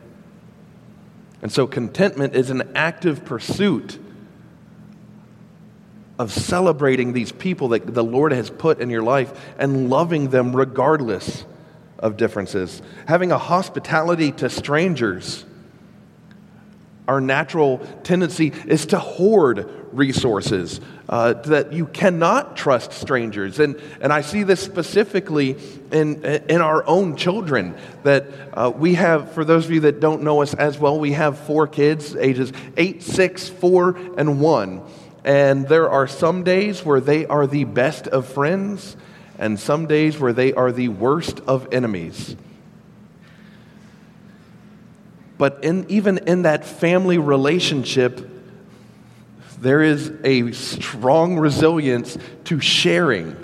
And 1.42 1.52
so, 1.52 1.68
contentment 1.68 2.36
is 2.36 2.50
an 2.50 2.72
active 2.74 3.26
pursuit 3.26 4.00
of 6.18 6.32
celebrating 6.32 7.12
these 7.12 7.32
people 7.32 7.70
that 7.70 7.94
the 7.94 8.04
Lord 8.04 8.32
has 8.32 8.50
put 8.50 8.80
in 8.80 8.90
your 8.90 9.04
life 9.04 9.54
and 9.60 9.90
loving 9.90 10.30
them 10.30 10.56
regardless 10.56 11.46
of 12.00 12.18
differences. 12.18 12.82
Having 13.08 13.32
a 13.32 13.38
hospitality 13.38 14.32
to 14.34 14.50
strangers 14.50 15.44
our 17.08 17.20
natural 17.20 17.80
tendency 18.04 18.54
is 18.66 18.86
to 18.88 19.00
hoard 19.00 19.70
resources, 19.94 20.82
uh, 21.08 21.34
that 21.34 21.74
you 21.74 21.86
cannot 21.86 22.58
trust 22.58 22.94
strangers. 22.94 23.60
And, 23.60 23.80
and 24.02 24.12
I 24.12 24.22
see 24.22 24.44
this 24.44 24.60
specifically 24.60 25.56
in, 25.92 26.24
in 26.26 26.62
our 26.62 26.86
own 26.88 27.16
children. 27.16 27.76
That 28.04 28.26
uh, 28.54 28.72
we 28.76 28.96
have, 28.96 29.32
for 29.34 29.46
those 29.46 29.66
of 29.66 29.72
you 29.72 29.82
that 29.82 30.00
don't 30.00 30.24
know 30.24 30.42
us 30.42 30.54
as 30.54 30.80
well, 30.80 31.00
we 31.00 31.14
have 31.14 31.38
four 31.38 31.68
kids, 31.68 32.16
ages 32.16 32.52
eight, 32.78 33.04
six, 33.04 33.50
four, 33.50 33.96
and 34.18 34.42
one. 34.42 34.82
And 35.24 35.68
there 35.68 35.90
are 35.90 36.08
some 36.08 36.44
days 36.44 36.84
where 36.84 37.00
they 37.00 37.26
are 37.26 37.48
the 37.48 37.64
best 37.64 38.08
of 38.08 38.28
friends, 38.28 38.98
and 39.40 39.60
some 39.60 39.88
days 39.88 40.20
where 40.20 40.34
they 40.34 40.54
are 40.54 40.72
the 40.72 40.90
worst 40.90 41.40
of 41.48 41.74
enemies. 41.74 42.36
But 45.38 45.64
in, 45.64 45.86
even 45.90 46.20
in 46.20 46.44
that 46.44 46.64
family 46.64 47.18
relationship, 47.18 48.30
there 49.64 49.82
is 49.82 50.12
a 50.26 50.52
strong 50.52 51.40
resilience 51.40 52.18
to 52.46 52.60
sharing. 52.60 53.38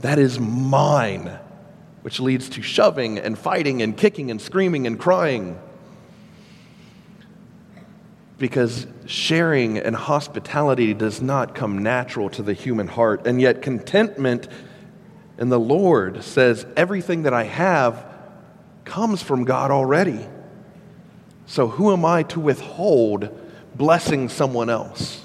That 0.00 0.20
is 0.20 0.38
mine, 0.38 1.36
which 2.02 2.20
leads 2.20 2.48
to 2.50 2.62
shoving 2.62 3.18
and 3.18 3.36
fighting 3.36 3.82
and 3.82 3.96
kicking 3.96 4.30
and 4.30 4.40
screaming 4.40 4.86
and 4.86 4.98
crying. 4.98 5.58
Because 8.38 8.86
sharing 9.06 9.78
and 9.78 9.96
hospitality 9.96 10.94
does 10.94 11.20
not 11.20 11.56
come 11.56 11.78
natural 11.78 12.30
to 12.30 12.42
the 12.42 12.52
human 12.52 12.86
heart. 12.86 13.26
And 13.26 13.40
yet, 13.40 13.62
contentment 13.62 14.46
in 15.38 15.48
the 15.48 15.58
Lord 15.58 16.22
says, 16.22 16.64
everything 16.76 17.24
that 17.24 17.34
I 17.34 17.44
have 17.44 18.06
comes 18.84 19.22
from 19.22 19.44
God 19.44 19.72
already. 19.72 20.24
So, 21.46 21.66
who 21.66 21.92
am 21.92 22.04
I 22.04 22.22
to 22.24 22.38
withhold 22.38 23.42
blessing 23.76 24.28
someone 24.28 24.70
else? 24.70 25.22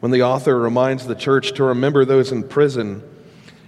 When 0.00 0.10
the 0.10 0.22
author 0.22 0.58
reminds 0.58 1.06
the 1.06 1.14
church 1.14 1.52
to 1.54 1.64
remember 1.64 2.04
those 2.04 2.32
in 2.32 2.42
prison, 2.42 3.02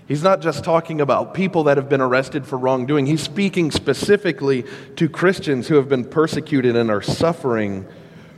he's 0.08 0.22
not 0.22 0.40
just 0.40 0.64
talking 0.64 1.00
about 1.00 1.32
people 1.32 1.64
that 1.64 1.76
have 1.76 1.88
been 1.88 2.00
arrested 2.00 2.46
for 2.46 2.58
wrongdoing, 2.58 3.06
he's 3.06 3.22
speaking 3.22 3.70
specifically 3.70 4.64
to 4.96 5.08
Christians 5.08 5.68
who 5.68 5.76
have 5.76 5.88
been 5.88 6.04
persecuted 6.04 6.74
and 6.74 6.90
are 6.90 7.02
suffering 7.02 7.86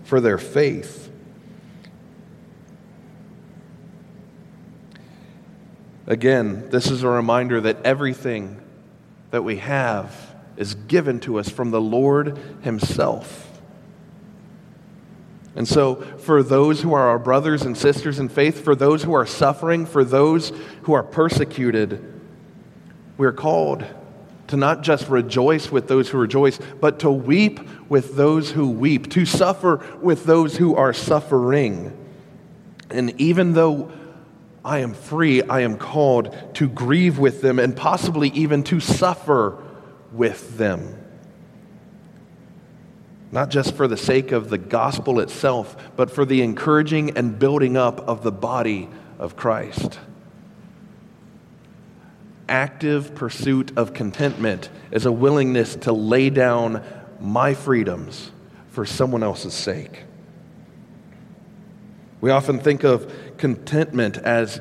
for 0.04 0.20
their 0.20 0.36
faith. 0.36 1.10
Again, 6.06 6.68
this 6.70 6.90
is 6.90 7.02
a 7.02 7.08
reminder 7.08 7.60
that 7.62 7.82
everything 7.84 8.60
that 9.30 9.42
we 9.42 9.56
have 9.56 10.25
is 10.56 10.74
given 10.74 11.20
to 11.20 11.38
us 11.38 11.48
from 11.48 11.70
the 11.70 11.80
Lord 11.80 12.38
Himself. 12.62 13.42
And 15.54 15.66
so, 15.66 15.96
for 15.96 16.42
those 16.42 16.82
who 16.82 16.92
are 16.92 17.08
our 17.08 17.18
brothers 17.18 17.62
and 17.62 17.76
sisters 17.76 18.18
in 18.18 18.28
faith, 18.28 18.62
for 18.62 18.74
those 18.74 19.02
who 19.02 19.14
are 19.14 19.24
suffering, 19.24 19.86
for 19.86 20.04
those 20.04 20.52
who 20.82 20.92
are 20.92 21.02
persecuted, 21.02 22.12
we're 23.16 23.32
called 23.32 23.84
to 24.48 24.56
not 24.56 24.82
just 24.82 25.08
rejoice 25.08 25.72
with 25.72 25.88
those 25.88 26.10
who 26.10 26.18
rejoice, 26.18 26.58
but 26.80 27.00
to 27.00 27.10
weep 27.10 27.58
with 27.88 28.16
those 28.16 28.50
who 28.50 28.70
weep, 28.70 29.10
to 29.10 29.24
suffer 29.24 29.84
with 30.00 30.24
those 30.24 30.56
who 30.56 30.76
are 30.76 30.92
suffering. 30.92 31.96
And 32.90 33.18
even 33.20 33.54
though 33.54 33.90
I 34.64 34.80
am 34.80 34.94
free, 34.94 35.42
I 35.42 35.60
am 35.60 35.78
called 35.78 36.36
to 36.54 36.68
grieve 36.68 37.18
with 37.18 37.40
them 37.40 37.58
and 37.58 37.74
possibly 37.74 38.28
even 38.30 38.62
to 38.64 38.78
suffer 38.78 39.62
with 40.12 40.56
them. 40.56 41.02
Not 43.32 43.50
just 43.50 43.74
for 43.74 43.88
the 43.88 43.96
sake 43.96 44.32
of 44.32 44.50
the 44.50 44.58
gospel 44.58 45.20
itself, 45.20 45.76
but 45.96 46.10
for 46.10 46.24
the 46.24 46.42
encouraging 46.42 47.16
and 47.16 47.38
building 47.38 47.76
up 47.76 48.00
of 48.00 48.22
the 48.22 48.32
body 48.32 48.88
of 49.18 49.36
Christ. 49.36 49.98
Active 52.48 53.14
pursuit 53.14 53.72
of 53.76 53.92
contentment 53.92 54.70
is 54.92 55.04
a 55.04 55.12
willingness 55.12 55.74
to 55.76 55.92
lay 55.92 56.30
down 56.30 56.84
my 57.20 57.54
freedoms 57.54 58.30
for 58.70 58.86
someone 58.86 59.22
else's 59.22 59.54
sake. 59.54 60.04
We 62.20 62.30
often 62.30 62.60
think 62.60 62.84
of 62.84 63.12
contentment 63.36 64.18
as 64.18 64.60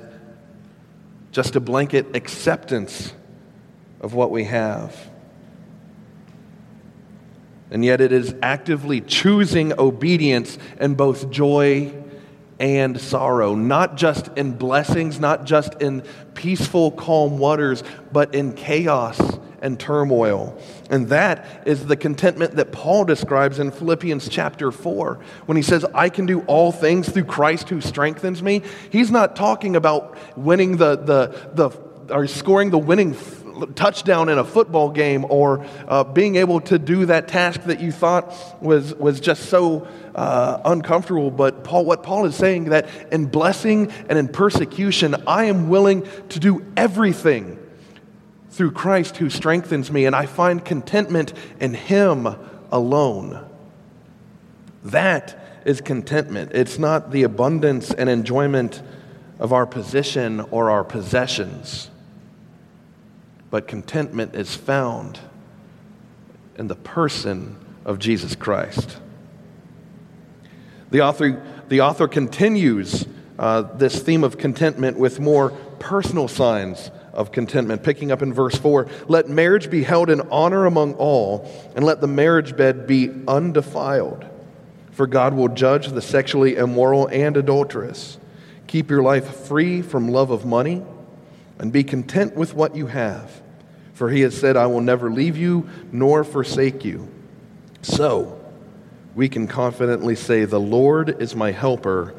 just 1.32 1.56
a 1.56 1.60
blanket 1.60 2.16
acceptance 2.16 3.14
of 4.02 4.14
what 4.14 4.32
we 4.32 4.46
have. 4.46 4.96
And 7.72 7.84
yet 7.84 8.01
it 8.01 8.12
is 8.12 8.36
actively 8.41 9.01
choosing 9.01 9.77
obedience 9.79 10.57
in 10.79 10.95
both 10.95 11.31
joy 11.31 11.93
and 12.60 13.00
sorrow, 13.00 13.55
not 13.55 13.98
just 13.98 14.29
in 14.38 14.53
blessings, 14.53 15.19
not 15.19 15.45
just 15.45 15.81
in 15.81 16.01
peaceful, 16.36 16.91
calm 16.91 17.38
waters, 17.38 17.84
but 18.12 18.34
in 18.34 18.53
chaos 18.53 19.19
and 19.62 19.79
turmoil. 19.79 20.57
And 20.89 21.10
that 21.10 21.63
is 21.65 21.88
the 21.88 21.98
contentment 21.98 22.55
that 22.55 22.72
Paul 22.72 23.03
describes 23.03 23.60
in 23.60 23.72
Philippians 23.72 24.29
chapter 24.29 24.72
4 24.72 25.19
when 25.48 25.57
he 25.57 25.63
says, 25.63 25.84
I 25.93 26.10
can 26.10 26.25
do 26.25 26.41
all 26.41 26.72
things 26.72 27.10
through 27.10 27.25
Christ 27.25 27.69
who 27.69 27.81
strengthens 27.81 28.43
me. 28.43 28.62
He's 28.91 29.12
not 29.12 29.36
talking 29.36 29.75
about 29.75 30.17
winning 30.38 30.77
the, 30.77 30.95
the, 30.95 31.50
the 31.53 32.13
or 32.13 32.27
scoring 32.27 32.69
the 32.69 32.77
winning 32.77 33.13
touchdown 33.76 34.30
in 34.30 34.38
a 34.38 34.44
football 34.44 34.90
game 34.90 35.26
or 35.30 35.66
uh, 35.88 36.04
being 36.04 36.36
able 36.36 36.62
to 36.62 36.80
do 36.80 37.06
that 37.08 37.28
task 37.28 37.64
that 37.64 37.80
you 37.80 37.92
thought 37.92 38.34
was, 38.62 38.94
was 38.96 39.20
just 39.20 39.50
so 39.50 39.88
uh, 40.14 40.62
uncomfortable. 40.66 41.32
But 41.32 41.64
Paul, 41.64 41.86
what 41.86 42.04
Paul 42.04 42.26
is 42.26 42.36
saying 42.36 42.66
that 42.66 42.88
in 43.12 43.26
blessing 43.26 43.92
and 44.10 44.18
in 44.18 44.28
persecution, 44.28 45.16
I 45.28 45.46
am 45.46 45.70
willing 45.70 46.08
to 46.30 46.40
do 46.40 46.66
everything 46.78 47.60
through 48.50 48.72
Christ 48.72 49.18
who 49.18 49.30
strengthens 49.30 49.92
me, 49.92 50.06
and 50.06 50.16
I 50.16 50.26
find 50.26 50.64
contentment 50.64 51.34
in 51.60 51.74
Him 51.74 52.28
alone. 52.72 53.46
That 54.86 55.62
is 55.66 55.82
contentment. 55.82 56.52
It's 56.54 56.80
not 56.80 57.12
the 57.12 57.24
abundance 57.24 57.92
and 57.92 58.10
enjoyment 58.10 58.82
of 59.40 59.52
our 59.52 59.66
position 59.66 60.40
or 60.52 60.70
our 60.70 60.84
possessions, 60.84 61.90
but 63.50 63.68
contentment 63.68 64.36
is 64.36 64.56
found 64.56 65.20
in 66.58 66.68
the 66.68 66.75
person 66.75 67.58
of 67.84 68.00
Jesus 68.00 68.36
Christ. 68.36 68.98
The 70.92 71.02
author, 71.02 71.44
the 71.68 71.82
author 71.82 72.08
continues 72.08 73.06
uh, 73.38 73.64
this 73.64 74.02
theme 74.02 74.24
of 74.24 74.38
contentment 74.38 74.98
with 74.98 75.20
more 75.20 75.52
personal 75.80 76.28
signs 76.28 76.90
of 77.14 77.32
contentment. 77.32 77.84
Picking 77.84 78.12
up 78.12 78.22
in 78.22 78.34
verse 78.34 78.56
4 78.56 78.88
Let 79.08 79.30
marriage 79.30 79.70
be 79.70 79.84
held 79.84 80.10
in 80.10 80.22
honor 80.30 80.66
among 80.66 80.96
all, 80.96 81.50
and 81.75 81.86
let 81.86 82.02
the 82.02 82.08
marriage 82.08 82.56
bed 82.56 82.88
be 82.88 83.12
undefiled. 83.28 84.25
For 84.92 85.08
God 85.08 85.34
will 85.34 85.50
judge 85.50 85.90
the 85.90 86.02
sexually 86.02 86.56
immoral 86.56 87.08
and 87.08 87.36
adulterous. 87.36 88.18
Keep 88.68 88.90
your 88.90 89.04
life 89.04 89.46
free 89.48 89.82
from 89.82 90.08
love 90.08 90.32
of 90.32 90.46
money, 90.46 90.82
and 91.60 91.72
be 91.72 91.84
content 91.84 92.36
with 92.36 92.54
what 92.54 92.76
you 92.76 92.88
have. 92.88 93.42
For 93.94 94.10
he 94.10 94.22
has 94.22 94.38
said, 94.38 94.58
I 94.58 94.68
will 94.68 94.82
never 94.82 95.10
leave 95.10 95.38
you 95.38 95.70
nor 95.92 96.24
forsake 96.24 96.84
you. 96.84 97.08
So, 97.82 98.42
we 99.16 99.30
can 99.30 99.48
confidently 99.48 100.16
say, 100.16 100.44
The 100.46 100.60
Lord 100.60 101.22
is 101.22 101.36
my 101.36 101.52
helper. 101.52 102.14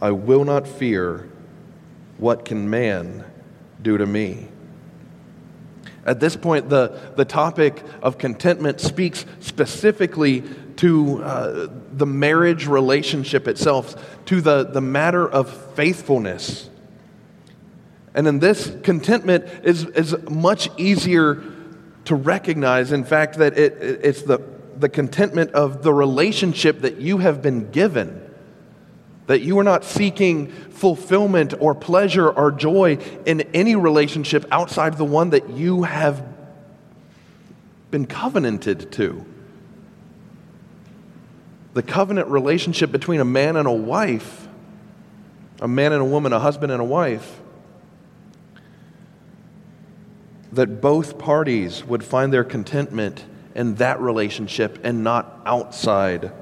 I 0.00 0.12
will 0.12 0.44
not 0.44 0.68
fear. 0.68 1.28
What 2.18 2.44
can 2.44 2.70
man 2.70 3.24
do 3.82 3.98
to 3.98 4.06
me? 4.06 4.48
At 6.04 6.20
this 6.20 6.36
point, 6.36 6.68
the, 6.68 7.12
the 7.16 7.24
topic 7.24 7.82
of 8.00 8.16
contentment 8.16 8.80
speaks 8.80 9.26
specifically 9.40 10.44
to 10.76 11.22
uh, 11.22 11.68
the 11.92 12.06
marriage 12.06 12.66
relationship 12.68 13.48
itself, 13.48 14.24
to 14.26 14.40
the, 14.40 14.64
the 14.64 14.80
matter 14.80 15.28
of 15.28 15.50
faithfulness. 15.74 16.70
And 18.16 18.26
in 18.26 18.38
this, 18.38 18.74
contentment 18.82 19.44
is, 19.62 19.84
is 19.84 20.16
much 20.30 20.70
easier 20.78 21.44
to 22.06 22.14
recognize, 22.14 22.90
in 22.90 23.04
fact, 23.04 23.36
that 23.36 23.58
it, 23.58 23.74
it's 24.02 24.22
the, 24.22 24.38
the 24.78 24.88
contentment 24.88 25.50
of 25.52 25.82
the 25.82 25.92
relationship 25.92 26.80
that 26.80 26.96
you 26.96 27.18
have 27.18 27.42
been 27.42 27.70
given. 27.70 28.22
That 29.26 29.42
you 29.42 29.58
are 29.58 29.64
not 29.64 29.84
seeking 29.84 30.46
fulfillment 30.48 31.52
or 31.60 31.74
pleasure 31.74 32.30
or 32.30 32.52
joy 32.52 32.98
in 33.26 33.42
any 33.52 33.76
relationship 33.76 34.46
outside 34.50 34.96
the 34.96 35.04
one 35.04 35.30
that 35.30 35.50
you 35.50 35.82
have 35.82 36.26
been 37.90 38.06
covenanted 38.06 38.92
to. 38.92 39.26
The 41.74 41.82
covenant 41.82 42.28
relationship 42.28 42.90
between 42.90 43.20
a 43.20 43.26
man 43.26 43.56
and 43.56 43.68
a 43.68 43.72
wife, 43.72 44.48
a 45.60 45.68
man 45.68 45.92
and 45.92 46.00
a 46.00 46.06
woman, 46.06 46.32
a 46.32 46.38
husband 46.38 46.72
and 46.72 46.80
a 46.80 46.84
wife, 46.84 47.42
that 50.56 50.80
both 50.80 51.18
parties 51.18 51.84
would 51.84 52.02
find 52.02 52.32
their 52.32 52.44
contentment 52.44 53.24
in 53.54 53.76
that 53.76 54.00
relationship 54.00 54.78
and 54.82 55.04
not 55.04 55.40
outside 55.46 56.32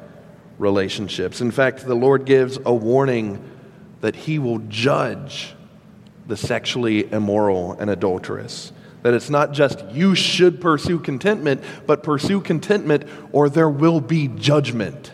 relationships. 0.58 1.40
In 1.40 1.50
fact, 1.50 1.84
the 1.84 1.94
Lord 1.94 2.24
gives 2.24 2.58
a 2.64 2.72
warning 2.72 3.42
that 4.00 4.14
He 4.14 4.38
will 4.38 4.58
judge 4.58 5.54
the 6.26 6.36
sexually 6.36 7.10
immoral 7.12 7.72
and 7.72 7.90
adulterous. 7.90 8.72
That 9.02 9.14
it's 9.14 9.30
not 9.30 9.52
just 9.52 9.84
you 9.90 10.14
should 10.14 10.60
pursue 10.60 10.98
contentment, 10.98 11.62
but 11.86 12.02
pursue 12.02 12.40
contentment 12.40 13.04
or 13.32 13.48
there 13.48 13.68
will 13.68 14.00
be 14.00 14.28
judgment. 14.28 15.12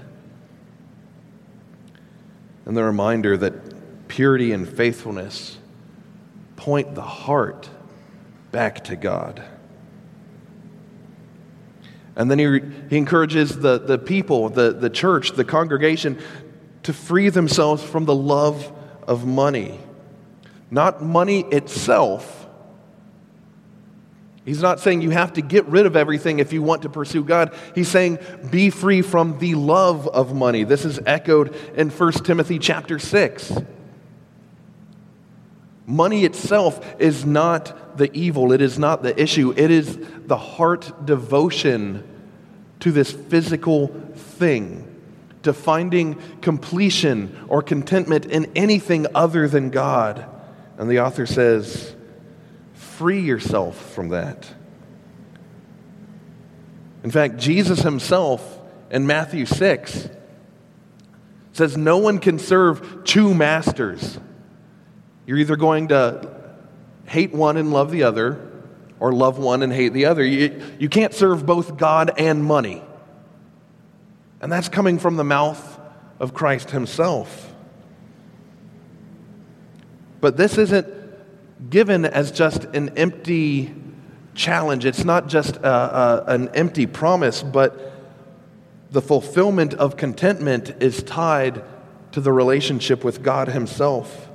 And 2.67 2.77
the 2.77 2.85
reminder 2.85 3.37
that 3.39 4.09
purity 4.09 4.53
and 4.53 4.69
faithfulness 4.69 5.59
point 6.57 6.95
the 6.95 7.03
heart 7.03 7.69
back 8.53 8.85
to 8.85 8.97
God. 8.97 9.43
And 12.17 12.31
then 12.31 12.39
he, 12.39 12.61
he 12.91 12.97
encourages 12.97 13.57
the, 13.59 13.79
the 13.79 13.99
people, 13.99 14.49
the, 14.49 14.73
the 14.73 14.91
church, 14.91 15.33
the 15.33 15.45
congregation 15.45 16.19
to 16.83 16.93
free 16.93 17.29
themselves 17.29 17.83
from 17.83 18.05
the 18.05 18.15
love 18.15 18.73
of 19.07 19.27
money. 19.27 19.81
Not 20.71 21.03
money 21.03 21.41
itself. 21.41 22.49
He's 24.45 24.63
not 24.63 24.81
saying 24.81 25.03
you 25.03 25.11
have 25.11 25.35
to 25.35 25.43
get 25.43 25.67
rid 25.67 25.87
of 25.87 25.97
everything 25.97 26.39
if 26.39 26.53
you 26.53 26.63
want 26.63 26.83
to 26.83 26.89
pursue 26.89 27.23
God. 27.23 27.55
He's 27.75 27.89
saying 27.89 28.19
be 28.51 28.71
free 28.71 29.03
from 29.03 29.39
the 29.39 29.55
love 29.55 30.09
of 30.09 30.35
money. 30.35 30.65
This 30.65 30.85
is 30.85 30.99
echoed 31.07 31.55
in 31.77 31.91
1 31.91 32.13
Timothy 32.13 32.59
chapter 32.59 32.99
6. 32.99 33.53
Money 35.91 36.25
itself 36.25 36.95
is 37.01 37.27
not 37.27 37.99
the 37.99 38.17
evil, 38.17 38.53
it 38.53 38.63
is 38.63 38.79
not 38.79 39.03
the 39.03 39.21
issue. 39.21 39.53
It 39.57 39.73
is 39.73 39.99
the 40.25 40.37
heart 40.37 41.05
devotion 41.05 42.05
to 42.79 42.93
this 42.93 43.11
physical 43.11 43.89
thing, 44.15 44.87
to 45.43 45.53
finding 45.53 46.15
completion 46.43 47.37
or 47.49 47.61
contentment 47.61 48.27
in 48.27 48.53
anything 48.55 49.09
other 49.17 49.49
than 49.49 49.71
God. 49.71 50.25
And 50.79 50.89
the 50.89 51.01
author 51.01 51.27
says, 51.27 51.97
free 52.75 53.21
yourself 53.21 53.77
from 53.93 54.11
that. 54.11 54.49
In 57.03 57.11
fact, 57.11 57.37
Jesus 57.37 57.81
himself 57.81 58.61
in 58.93 59.09
Matthew 59.09 59.45
6 59.45 60.09
says, 61.53 61.77
No 61.77 61.99
one 61.99 62.21
can 62.21 62.39
serve 62.39 63.03
two 63.03 63.35
masters. 63.35 64.21
You're 65.27 65.39
either 65.39 65.57
going 65.57 65.89
to 65.89 66.35
hate 67.07 67.33
one 67.33 67.57
and 67.57 67.73
love 67.73 67.91
the 67.91 68.05
other, 68.05 68.51
or 69.01 69.13
love 69.13 69.39
one 69.39 69.63
and 69.63 69.73
hate 69.73 69.93
the 69.93 70.05
other. 70.05 70.25
You, 70.25 70.63
you 70.79 70.89
can't 70.89 71.15
serve 71.15 71.47
both 71.47 71.77
God 71.77 72.13
and 72.19 72.45
money. 72.45 72.83
And 74.41 74.53
that's 74.53 74.69
coming 74.69 74.99
from 74.99 75.17
the 75.17 75.25
mouth 75.25 75.81
of 76.19 76.35
Christ 76.35 76.71
Himself. 76.71 77.53
But 80.21 80.37
this 80.37 80.59
isn't 80.59 80.87
given 81.71 82.05
as 82.05 82.31
just 82.31 82.65
an 82.65 82.91
empty 82.97 83.75
challenge. 84.35 84.85
It's 84.85 85.05
not 85.05 85.29
just 85.29 85.57
a, 85.57 85.69
a, 85.69 86.25
an 86.27 86.49
empty 86.51 86.87
promise, 86.87 87.43
but 87.43 87.93
the 88.91 89.03
fulfillment 89.03 89.75
of 89.75 89.97
contentment 89.97 90.75
is 90.81 91.03
tied 91.03 91.63
to 92.13 92.21
the 92.21 92.33
relationship 92.33 93.05
with 93.05 93.23
God 93.23 93.49
Himself. 93.49 94.30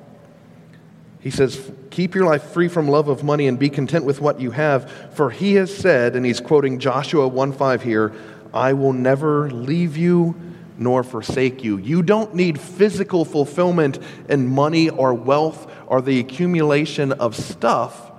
He 1.25 1.31
says, 1.31 1.71
Keep 1.89 2.13
your 2.13 2.25
life 2.25 2.43
free 2.51 2.67
from 2.67 2.87
love 2.87 3.07
of 3.07 3.23
money 3.23 3.47
and 3.47 3.57
be 3.57 3.67
content 3.67 4.05
with 4.05 4.21
what 4.21 4.39
you 4.39 4.51
have. 4.51 4.91
For 5.15 5.31
he 5.31 5.55
has 5.55 5.75
said, 5.75 6.15
and 6.15 6.23
he's 6.23 6.39
quoting 6.39 6.77
Joshua 6.77 7.27
1 7.27 7.51
5 7.51 7.81
here, 7.81 8.13
I 8.53 8.73
will 8.73 8.93
never 8.93 9.49
leave 9.49 9.97
you 9.97 10.35
nor 10.77 11.01
forsake 11.01 11.63
you. 11.63 11.77
You 11.77 12.03
don't 12.03 12.35
need 12.35 12.61
physical 12.61 13.25
fulfillment 13.25 13.97
in 14.29 14.47
money 14.47 14.91
or 14.91 15.15
wealth 15.15 15.67
or 15.87 15.99
the 15.99 16.19
accumulation 16.19 17.11
of 17.11 17.35
stuff 17.35 18.11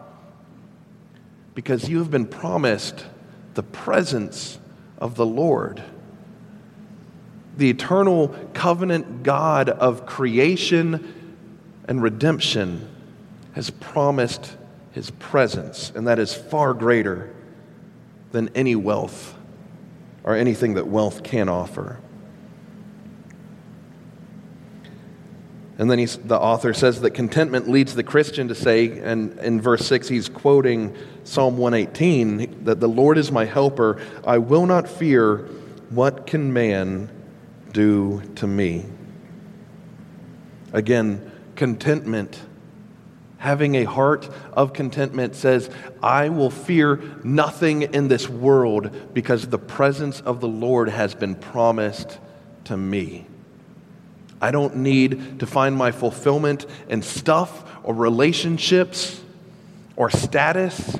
because 1.54 1.88
you 1.88 1.98
have 1.98 2.10
been 2.10 2.26
promised 2.26 3.06
the 3.54 3.62
presence 3.62 4.58
of 4.98 5.14
the 5.14 5.26
Lord. 5.26 5.80
The 7.56 7.70
eternal 7.70 8.34
covenant 8.52 9.22
God 9.22 9.68
of 9.68 10.06
creation 10.06 11.14
and 11.86 12.02
redemption 12.02 12.94
has 13.56 13.70
promised 13.70 14.54
his 14.92 15.10
presence, 15.12 15.90
and 15.94 16.06
that 16.06 16.18
is 16.18 16.34
far 16.34 16.74
greater 16.74 17.34
than 18.30 18.50
any 18.54 18.76
wealth 18.76 19.34
or 20.24 20.36
anything 20.36 20.74
that 20.74 20.86
wealth 20.86 21.22
can 21.22 21.48
offer. 21.48 21.98
And 25.78 25.90
then 25.90 26.06
the 26.24 26.38
author 26.38 26.74
says 26.74 27.00
that 27.00 27.12
contentment 27.12 27.66
leads 27.66 27.94
the 27.94 28.02
Christian 28.02 28.48
to 28.48 28.54
say, 28.54 28.98
and 28.98 29.38
in 29.38 29.58
verse 29.62 29.86
6, 29.86 30.06
he's 30.08 30.28
quoting 30.28 30.94
Psalm 31.24 31.56
118 31.56 32.64
that 32.64 32.78
the 32.78 32.88
Lord 32.88 33.16
is 33.16 33.32
my 33.32 33.46
helper. 33.46 33.98
I 34.26 34.36
will 34.36 34.66
not 34.66 34.86
fear. 34.86 35.38
What 35.88 36.26
can 36.26 36.52
man 36.52 37.10
do 37.72 38.20
to 38.34 38.46
me? 38.46 38.84
Again, 40.74 41.32
contentment 41.54 42.38
Having 43.38 43.74
a 43.76 43.84
heart 43.84 44.28
of 44.54 44.72
contentment 44.72 45.34
says, 45.34 45.68
I 46.02 46.30
will 46.30 46.50
fear 46.50 47.00
nothing 47.22 47.82
in 47.82 48.08
this 48.08 48.28
world 48.28 49.14
because 49.14 49.46
the 49.48 49.58
presence 49.58 50.20
of 50.20 50.40
the 50.40 50.48
Lord 50.48 50.88
has 50.88 51.14
been 51.14 51.34
promised 51.34 52.18
to 52.64 52.76
me. 52.76 53.26
I 54.40 54.50
don't 54.50 54.76
need 54.76 55.40
to 55.40 55.46
find 55.46 55.76
my 55.76 55.90
fulfillment 55.92 56.66
in 56.88 57.02
stuff 57.02 57.64
or 57.82 57.94
relationships 57.94 59.20
or 59.96 60.10
status. 60.10 60.98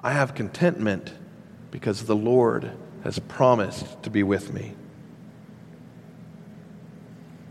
I 0.00 0.12
have 0.12 0.34
contentment 0.34 1.12
because 1.70 2.04
the 2.04 2.16
Lord 2.16 2.72
has 3.04 3.18
promised 3.20 4.02
to 4.02 4.10
be 4.10 4.22
with 4.22 4.52
me. 4.52 4.74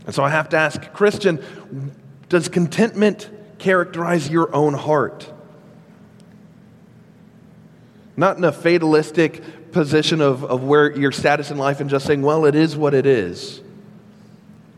And 0.06 0.14
so 0.14 0.24
I 0.24 0.30
have 0.30 0.48
to 0.50 0.56
ask, 0.56 0.92
Christian, 0.92 1.92
does 2.28 2.48
contentment 2.48 3.30
characterize 3.58 4.28
your 4.28 4.54
own 4.54 4.74
heart? 4.74 5.30
Not 8.16 8.36
in 8.36 8.44
a 8.44 8.52
fatalistic 8.52 9.72
position 9.72 10.20
of, 10.20 10.44
of 10.44 10.64
where 10.64 10.96
your 10.96 11.12
status 11.12 11.50
in 11.50 11.58
life 11.58 11.80
and 11.80 11.88
just 11.88 12.06
saying, 12.06 12.22
well, 12.22 12.44
it 12.44 12.54
is 12.54 12.76
what 12.76 12.94
it 12.94 13.06
is. 13.06 13.60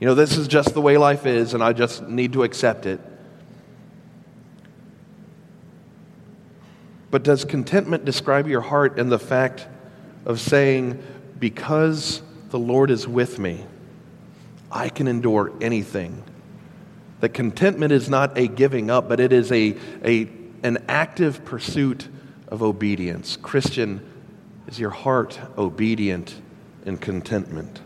You 0.00 0.06
know, 0.06 0.14
this 0.14 0.36
is 0.36 0.48
just 0.48 0.74
the 0.74 0.80
way 0.80 0.98
life 0.98 1.26
is, 1.26 1.54
and 1.54 1.62
I 1.62 1.72
just 1.72 2.06
need 2.08 2.34
to 2.34 2.42
accept 2.42 2.86
it. 2.86 3.00
But 7.10 7.22
does 7.22 7.44
contentment 7.44 8.04
describe 8.04 8.48
your 8.48 8.60
heart 8.60 8.98
in 8.98 9.08
the 9.08 9.18
fact 9.18 9.66
of 10.26 10.40
saying, 10.40 11.02
because 11.38 12.22
the 12.50 12.58
Lord 12.58 12.90
is 12.90 13.06
with 13.06 13.38
me, 13.38 13.64
I 14.74 14.88
can 14.88 15.06
endure 15.06 15.52
anything? 15.60 16.24
That 17.20 17.30
contentment 17.30 17.92
is 17.92 18.10
not 18.10 18.36
a 18.36 18.48
giving 18.48 18.90
up, 18.90 19.08
but 19.08 19.20
it 19.20 19.32
is 19.32 19.50
a, 19.52 19.76
a, 20.04 20.28
an 20.64 20.84
active 20.88 21.44
pursuit 21.44 22.08
of 22.48 22.62
obedience. 22.62 23.38
Christian, 23.40 24.04
is 24.66 24.78
your 24.78 24.90
heart 24.90 25.38
obedient 25.56 26.34
in 26.84 26.98
contentment? 26.98 27.80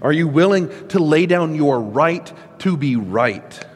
Are 0.00 0.12
you 0.12 0.26
willing 0.26 0.88
to 0.88 0.98
lay 0.98 1.26
down 1.26 1.54
your 1.54 1.80
right 1.80 2.32
to 2.60 2.76
be 2.76 2.96
right? 2.96 3.66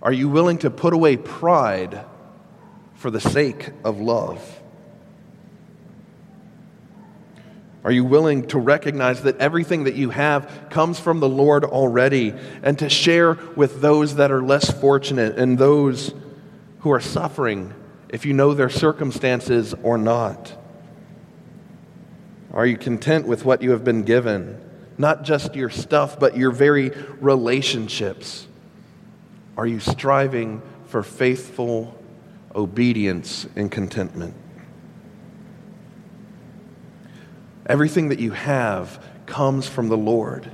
Are 0.00 0.12
you 0.12 0.28
willing 0.28 0.58
to 0.58 0.70
put 0.70 0.94
away 0.94 1.16
pride 1.16 2.04
for 2.94 3.10
the 3.10 3.20
sake 3.20 3.70
of 3.84 4.00
love? 4.00 4.55
Are 7.86 7.92
you 7.92 8.04
willing 8.04 8.48
to 8.48 8.58
recognize 8.58 9.22
that 9.22 9.38
everything 9.38 9.84
that 9.84 9.94
you 9.94 10.10
have 10.10 10.66
comes 10.70 10.98
from 10.98 11.20
the 11.20 11.28
Lord 11.28 11.62
already 11.62 12.34
and 12.64 12.76
to 12.80 12.88
share 12.88 13.34
with 13.54 13.80
those 13.80 14.16
that 14.16 14.32
are 14.32 14.42
less 14.42 14.68
fortunate 14.68 15.38
and 15.38 15.56
those 15.56 16.12
who 16.80 16.90
are 16.90 16.98
suffering 16.98 17.72
if 18.08 18.26
you 18.26 18.32
know 18.32 18.54
their 18.54 18.70
circumstances 18.70 19.72
or 19.84 19.98
not? 19.98 20.52
Are 22.52 22.66
you 22.66 22.76
content 22.76 23.28
with 23.28 23.44
what 23.44 23.62
you 23.62 23.70
have 23.70 23.84
been 23.84 24.02
given? 24.02 24.60
Not 24.98 25.22
just 25.22 25.54
your 25.54 25.70
stuff, 25.70 26.18
but 26.18 26.36
your 26.36 26.50
very 26.50 26.90
relationships. 27.20 28.48
Are 29.56 29.66
you 29.66 29.78
striving 29.78 30.60
for 30.86 31.04
faithful 31.04 31.96
obedience 32.52 33.46
and 33.54 33.70
contentment? 33.70 34.34
Everything 37.66 38.08
that 38.08 38.20
you 38.20 38.30
have 38.30 39.02
comes 39.26 39.68
from 39.68 39.88
the 39.88 39.96
Lord, 39.96 40.50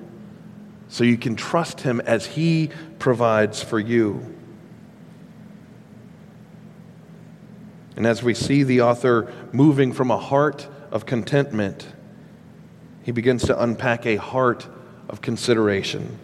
so 0.88 1.04
you 1.04 1.18
can 1.18 1.36
trust 1.36 1.82
Him 1.82 2.00
as 2.00 2.24
He 2.26 2.70
provides 2.98 3.62
for 3.62 3.78
you. 3.78 4.34
And 7.96 8.06
as 8.06 8.22
we 8.22 8.34
see 8.34 8.62
the 8.62 8.80
author 8.80 9.32
moving 9.52 9.92
from 9.92 10.10
a 10.10 10.18
heart 10.18 10.66
of 10.90 11.04
contentment, 11.04 11.86
he 13.02 13.12
begins 13.12 13.44
to 13.44 13.62
unpack 13.62 14.06
a 14.06 14.16
heart 14.16 14.66
of 15.08 15.20
consideration. 15.20 16.18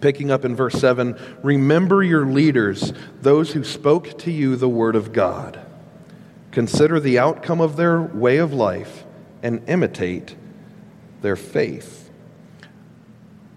Picking 0.00 0.30
up 0.30 0.44
in 0.44 0.54
verse 0.54 0.74
7 0.74 1.18
Remember 1.42 2.02
your 2.02 2.26
leaders, 2.26 2.92
those 3.20 3.52
who 3.52 3.64
spoke 3.64 4.18
to 4.18 4.30
you 4.30 4.56
the 4.56 4.68
word 4.68 4.96
of 4.96 5.12
God. 5.12 5.58
Consider 6.50 7.00
the 7.00 7.18
outcome 7.18 7.60
of 7.60 7.76
their 7.76 8.00
way 8.00 8.36
of 8.36 8.52
life 8.52 9.04
and 9.42 9.68
imitate 9.68 10.34
their 11.22 11.36
faith. 11.36 12.10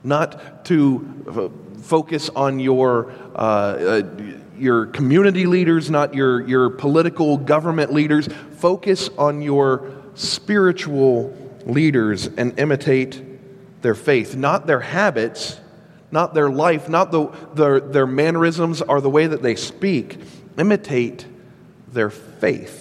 Not 0.04 0.66
to 0.66 1.52
focus 1.82 2.30
on 2.30 2.60
your, 2.60 3.12
uh, 3.36 3.38
uh, 3.38 4.02
your 4.58 4.88
community 4.88 5.46
leaders, 5.46 5.90
not 5.90 6.14
your, 6.14 6.48
your 6.48 6.70
political 6.70 7.38
government 7.38 7.94
leaders. 7.94 8.28
Focus 8.58 9.10
on 9.18 9.42
your 9.42 9.92
spiritual 10.16 11.36
leaders 11.66 12.28
and 12.28 12.58
imitate 12.60 13.22
their 13.82 13.96
faith, 13.96 14.36
not 14.36 14.68
their 14.68 14.80
habits, 14.80 15.60
not 16.12 16.34
their 16.34 16.50
life, 16.50 16.90
not 16.90 17.12
the, 17.12 17.28
their, 17.56 17.80
their 17.80 18.08
mannerisms 18.08 18.82
or 18.82 19.02
the 19.02 19.10
way 19.10 19.28
that 19.28 19.42
they 19.42 19.56
speak. 19.56 20.20
Imitate 20.58 21.26
their 21.88 22.10
faith. 22.10 22.81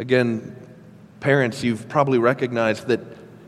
Again, 0.00 0.56
parents, 1.20 1.62
you've 1.62 1.86
probably 1.86 2.18
recognized 2.18 2.86
that 2.86 3.00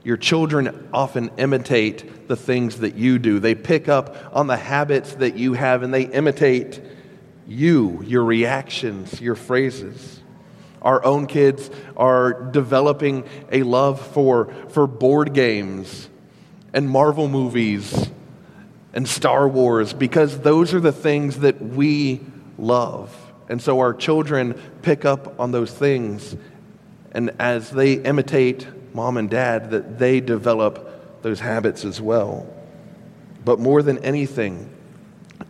your 0.05 0.19
children 0.19 0.87
often 0.93 1.31
imitate 1.38 2.29
the 2.29 2.37
things 2.37 2.81
that 2.81 2.95
you 2.95 3.19
do. 3.19 3.38
They 3.41 3.55
pick 3.55 3.88
up 3.88 4.15
on 4.35 4.49
the 4.49 4.59
habits 4.59 5.15
that 5.15 5.35
you 5.35 5.55
have 5.55 5.83
and 5.83 5.95
they 5.95 6.03
imitate 6.03 6.79
you, 7.49 8.03
your 8.07 8.23
reactions, 8.23 9.19
your 9.19 9.35
phrases. 9.35 10.21
Our 10.83 11.03
own 11.03 11.27
kids 11.27 11.71
are 11.97 12.51
developing 12.51 13.25
a 13.51 13.62
love 13.62 13.99
for, 14.09 14.53
for 14.69 14.87
board 14.87 15.33
games 15.33 16.11
and 16.75 16.87
Marvel 16.87 17.29
movies 17.29 18.11
and 18.93 19.09
Star 19.09 19.49
Wars 19.49 19.95
because 19.95 20.41
those 20.41 20.75
are 20.75 20.81
the 20.81 20.93
things 20.93 21.38
that 21.38 21.62
we 21.62 22.21
love. 22.59 23.22
And 23.53 23.61
so 23.61 23.81
our 23.81 23.93
children 23.93 24.55
pick 24.81 25.05
up 25.05 25.38
on 25.38 25.53
those 25.53 25.71
things. 25.71 26.35
And 27.12 27.33
as 27.38 27.71
they 27.71 27.93
imitate 27.93 28.67
mom 28.95 29.19
and 29.19 29.29
dad, 29.29 29.73
that 29.73 29.99
they 29.99 30.21
develop 30.21 31.21
those 31.21 31.38
habits 31.38 31.85
as 31.85 32.01
well. 32.01 32.47
But 33.45 33.59
more 33.59 33.83
than 33.83 33.99
anything, 33.99 34.71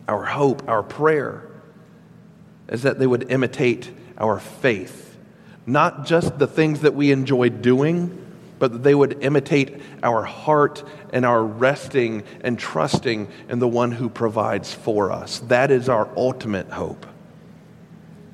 our 0.08 0.24
hope, 0.24 0.68
our 0.68 0.82
prayer, 0.82 1.48
is 2.66 2.82
that 2.82 2.98
they 2.98 3.06
would 3.06 3.30
imitate 3.30 3.88
our 4.18 4.40
faith. 4.40 5.16
Not 5.64 6.04
just 6.04 6.40
the 6.40 6.48
things 6.48 6.80
that 6.80 6.94
we 6.94 7.12
enjoy 7.12 7.50
doing, 7.50 8.18
but 8.58 8.72
that 8.72 8.82
they 8.82 8.96
would 8.96 9.22
imitate 9.22 9.80
our 10.02 10.24
heart 10.24 10.82
and 11.12 11.24
our 11.24 11.44
resting 11.44 12.24
and 12.40 12.58
trusting 12.58 13.28
in 13.48 13.60
the 13.60 13.68
one 13.68 13.92
who 13.92 14.08
provides 14.08 14.74
for 14.74 15.12
us. 15.12 15.38
That 15.38 15.70
is 15.70 15.88
our 15.88 16.08
ultimate 16.16 16.68
hope 16.68 17.06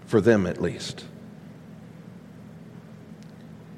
for 0.09 0.21
them 0.21 0.47
at 0.47 0.61
least. 0.61 1.05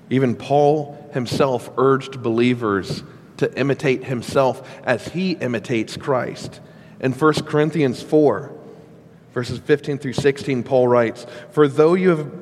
Even 0.08 0.34
Paul 0.34 1.10
himself 1.12 1.70
urged 1.76 2.22
believers 2.22 3.02
to 3.36 3.52
imitate 3.58 4.04
himself 4.04 4.66
as 4.84 5.08
he 5.08 5.32
imitates 5.32 5.96
Christ. 5.96 6.60
In 7.00 7.12
1 7.12 7.34
Corinthians 7.44 8.02
4, 8.02 8.52
verses 9.34 9.58
15 9.58 9.98
through 9.98 10.12
16, 10.12 10.62
Paul 10.62 10.88
writes 10.88 11.26
For 11.50 11.66
though 11.66 11.94
you 11.94 12.10
have 12.10 12.32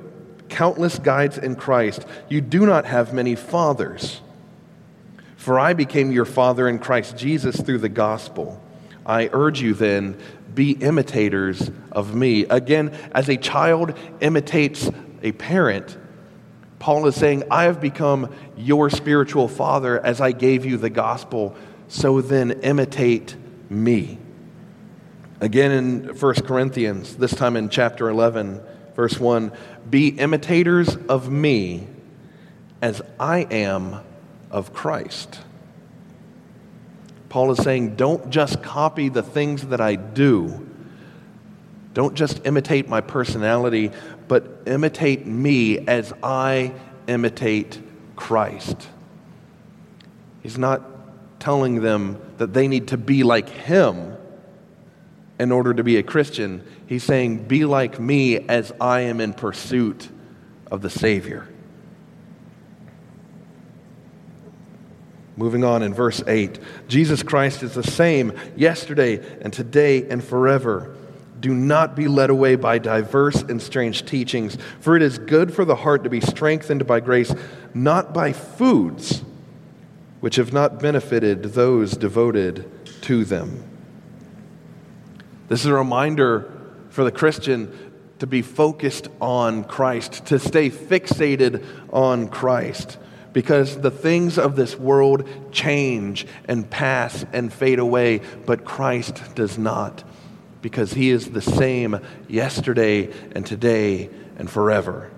countless 0.51 0.99
guides 0.99 1.39
in 1.39 1.57
Christ, 1.57 2.05
you 2.29 2.41
do 2.41 2.67
not 2.67 2.85
have 2.85 3.15
many 3.15 3.35
fathers. 3.35 4.21
For 5.37 5.59
I 5.59 5.73
became 5.73 6.13
your 6.13 6.25
father 6.27 6.69
in 6.69 6.79
Christ 6.79 7.17
Jesus 7.17 7.59
through 7.59 7.79
the 7.79 7.89
gospel. 7.89 8.63
I 9.07 9.31
urge 9.33 9.63
you 9.63 9.73
then, 9.73 10.19
be 10.55 10.73
imitators 10.73 11.71
of 11.93 12.15
me. 12.15 12.45
Again, 12.45 12.97
as 13.13 13.29
a 13.29 13.37
child 13.37 13.95
imitates 14.21 14.91
a 15.23 15.33
parent, 15.33 15.97
Paul 16.79 17.07
is 17.07 17.17
saying, 17.17 17.45
I 17.51 17.65
have 17.65 17.81
become 17.81 18.33
your 18.57 18.91
spiritual 18.91 19.49
father 19.49 20.05
as 20.05 20.21
I 20.21 20.33
gave 20.33 20.65
you 20.65 20.77
the 20.77 20.91
gospel, 20.91 21.57
so 21.89 22.21
then 22.21 22.53
imitate 22.63 23.37
me. 23.69 24.19
Again 25.41 25.71
in 25.71 26.19
1 26.19 26.35
Corinthians, 26.47 27.17
this 27.17 27.35
time 27.35 27.57
in 27.57 27.69
chapter 27.69 28.09
11, 28.09 28.61
verse 28.95 29.19
1 29.19 29.53
Be 29.89 30.09
imitators 30.09 30.97
of 31.09 31.31
me 31.31 31.87
as 32.83 33.03
I 33.19 33.41
am 33.51 34.01
of 34.51 34.73
Christ. 34.73 35.41
Paul 37.29 37.51
is 37.53 37.59
saying, 37.59 37.97
don't 37.97 38.31
just 38.31 38.63
copy 38.63 39.09
the 39.09 39.23
things 39.23 39.67
that 39.67 39.81
I 39.81 39.97
do. 39.97 40.67
Don't 41.95 42.15
just 42.15 42.47
imitate 42.47 42.89
my 42.89 43.01
personality, 43.01 43.91
but 44.29 44.63
imitate 44.67 45.27
me 45.27 45.79
as 45.87 46.13
I 46.23 46.73
imitate 47.07 47.81
Christ. 48.17 48.89
He's 50.43 50.59
not 50.59 50.83
telling 51.41 51.83
them 51.83 52.21
that 52.39 52.53
they 52.53 52.69
need 52.69 52.89
to 52.89 52.97
be 52.97 53.23
like 53.23 53.49
him 53.49 54.17
in 55.39 55.53
order 55.53 55.75
to 55.75 55.85
be 55.85 55.97
a 55.97 56.03
Christian. 56.03 56.65
He's 56.87 57.05
saying, 57.05 57.45
Be 57.45 57.65
like 57.65 58.01
me 58.01 58.37
as 58.37 58.73
I 58.81 59.01
am 59.01 59.21
in 59.21 59.35
pursuit 59.35 60.09
of 60.71 60.83
the 60.83 60.91
Savior. 60.91 61.49
Moving 65.39 65.63
on 65.63 65.85
in 65.85 65.95
verse 65.95 66.21
8 66.27 66.59
Jesus 66.89 67.23
Christ 67.23 67.63
is 67.63 67.75
the 67.75 67.85
same 67.85 68.33
yesterday 68.57 69.25
and 69.41 69.53
today 69.53 70.09
and 70.11 70.23
forever. 70.23 70.97
Do 71.39 71.55
not 71.55 71.95
be 71.95 72.09
led 72.09 72.29
away 72.29 72.57
by 72.57 72.79
diverse 72.79 73.41
and 73.43 73.63
strange 73.63 74.05
teachings, 74.05 74.59
for 74.81 74.97
it 74.97 75.03
is 75.03 75.17
good 75.17 75.55
for 75.55 75.65
the 75.65 75.77
heart 75.77 76.03
to 76.03 76.11
be 76.11 76.21
strengthened 76.21 76.89
by 76.89 76.99
grace, 76.99 77.33
not 77.73 78.13
by 78.13 78.33
foods 78.33 79.23
which 80.19 80.35
have 80.35 80.53
not 80.53 80.81
benefited 80.81 81.45
those 81.45 81.93
devoted 81.93 82.69
to 83.03 83.25
them. 83.25 83.63
This 85.47 85.61
is 85.61 85.67
a 85.67 85.75
reminder 85.75 86.53
for 86.91 87.05
the 87.05 87.13
Christian 87.13 87.73
to 88.19 88.27
be 88.27 88.43
focused 88.43 89.07
on 89.21 89.63
Christ, 89.63 90.27
to 90.27 90.41
stay 90.41 90.69
fixated 90.69 91.65
on 91.93 92.27
Christ 92.27 92.99
because 93.39 93.81
the 93.83 93.91
things 93.93 94.37
of 94.37 94.57
this 94.57 94.77
world 94.77 95.25
change 95.53 96.27
and 96.49 96.69
pass 96.69 97.25
and 97.33 97.53
fade 97.53 97.79
away, 97.79 98.21
but 98.47 98.65
Christ 98.65 99.23
does 99.37 99.57
not, 99.57 100.03
because 100.61 100.93
he 100.93 101.11
is 101.11 101.31
the 101.31 101.41
same 101.41 102.01
yesterday 102.27 103.09
and 103.37 103.47
today 103.47 104.11
and 104.39 104.51
forever. 104.51 105.09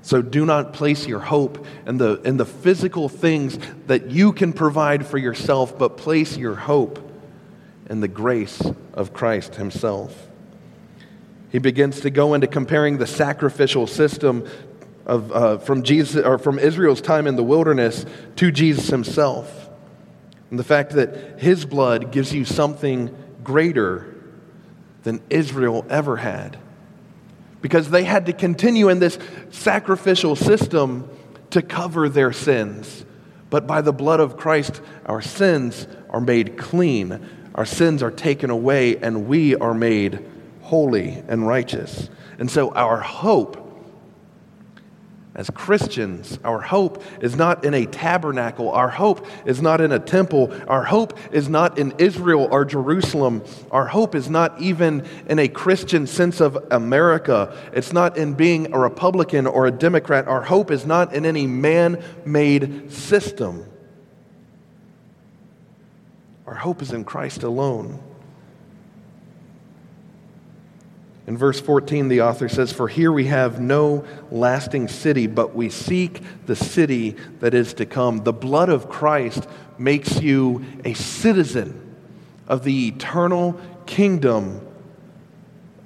So 0.00 0.22
do 0.22 0.46
not 0.46 0.72
place 0.72 1.06
your 1.06 1.18
hope 1.18 1.66
in 1.86 1.98
the, 1.98 2.22
in 2.22 2.38
the 2.38 2.46
physical 2.46 3.10
things 3.10 3.58
that 3.86 4.10
you 4.10 4.32
can 4.32 4.54
provide 4.54 5.06
for 5.06 5.18
yourself, 5.18 5.78
but 5.78 5.98
place 5.98 6.38
your 6.38 6.54
hope 6.54 6.98
in 7.90 8.00
the 8.00 8.08
grace 8.08 8.62
of 8.94 9.12
Christ 9.12 9.56
Himself. 9.56 10.26
He 11.50 11.58
begins 11.58 12.00
to 12.00 12.08
go 12.08 12.32
into 12.32 12.46
comparing 12.46 12.96
the 12.96 13.06
sacrificial 13.06 13.86
system 13.86 14.48
of, 15.06 15.32
uh, 15.32 15.58
from, 15.58 15.82
Jesus, 15.82 16.24
or 16.24 16.38
from 16.38 16.58
Israel's 16.58 17.00
time 17.00 17.26
in 17.26 17.36
the 17.36 17.42
wilderness 17.42 18.06
to 18.36 18.50
Jesus 18.50 18.88
himself. 18.88 19.70
And 20.50 20.58
the 20.58 20.64
fact 20.64 20.92
that 20.92 21.40
his 21.40 21.64
blood 21.64 22.12
gives 22.12 22.32
you 22.32 22.44
something 22.44 23.14
greater 23.42 24.14
than 25.02 25.20
Israel 25.30 25.84
ever 25.88 26.16
had. 26.16 26.58
Because 27.60 27.90
they 27.90 28.04
had 28.04 28.26
to 28.26 28.32
continue 28.32 28.88
in 28.88 28.98
this 28.98 29.18
sacrificial 29.50 30.36
system 30.36 31.08
to 31.50 31.62
cover 31.62 32.08
their 32.08 32.32
sins. 32.32 33.04
But 33.50 33.66
by 33.66 33.82
the 33.82 33.92
blood 33.92 34.20
of 34.20 34.36
Christ, 34.36 34.80
our 35.06 35.20
sins 35.20 35.86
are 36.10 36.20
made 36.20 36.56
clean, 36.56 37.28
our 37.54 37.66
sins 37.66 38.02
are 38.02 38.10
taken 38.10 38.50
away, 38.50 38.96
and 38.96 39.26
we 39.26 39.54
are 39.56 39.74
made 39.74 40.24
holy 40.62 41.22
and 41.28 41.46
righteous. 41.46 42.08
And 42.38 42.50
so 42.50 42.72
our 42.72 42.98
hope 42.98 43.61
as 45.34 45.48
Christians, 45.48 46.38
our 46.44 46.60
hope 46.60 47.02
is 47.22 47.36
not 47.36 47.64
in 47.64 47.72
a 47.72 47.86
tabernacle. 47.86 48.70
Our 48.70 48.90
hope 48.90 49.26
is 49.46 49.62
not 49.62 49.80
in 49.80 49.90
a 49.90 49.98
temple. 49.98 50.52
Our 50.68 50.84
hope 50.84 51.18
is 51.32 51.48
not 51.48 51.78
in 51.78 51.94
Israel 51.96 52.48
or 52.50 52.66
Jerusalem. 52.66 53.42
Our 53.70 53.86
hope 53.86 54.14
is 54.14 54.28
not 54.28 54.60
even 54.60 55.06
in 55.26 55.38
a 55.38 55.48
Christian 55.48 56.06
sense 56.06 56.40
of 56.40 56.66
America. 56.70 57.56
It's 57.72 57.94
not 57.94 58.18
in 58.18 58.34
being 58.34 58.74
a 58.74 58.78
Republican 58.78 59.46
or 59.46 59.66
a 59.66 59.70
Democrat. 59.70 60.28
Our 60.28 60.42
hope 60.42 60.70
is 60.70 60.84
not 60.84 61.14
in 61.14 61.24
any 61.24 61.46
man 61.46 62.02
made 62.26 62.92
system. 62.92 63.64
Our 66.46 66.54
hope 66.54 66.82
is 66.82 66.92
in 66.92 67.04
Christ 67.04 67.42
alone. 67.42 68.02
In 71.26 71.38
verse 71.38 71.60
14, 71.60 72.08
the 72.08 72.22
author 72.22 72.48
says, 72.48 72.72
For 72.72 72.88
here 72.88 73.12
we 73.12 73.26
have 73.26 73.60
no 73.60 74.04
lasting 74.30 74.88
city, 74.88 75.28
but 75.28 75.54
we 75.54 75.70
seek 75.70 76.20
the 76.46 76.56
city 76.56 77.16
that 77.40 77.54
is 77.54 77.74
to 77.74 77.86
come. 77.86 78.24
The 78.24 78.32
blood 78.32 78.68
of 78.68 78.88
Christ 78.88 79.46
makes 79.78 80.20
you 80.20 80.64
a 80.84 80.94
citizen 80.94 81.96
of 82.48 82.64
the 82.64 82.88
eternal 82.88 83.60
kingdom 83.86 84.66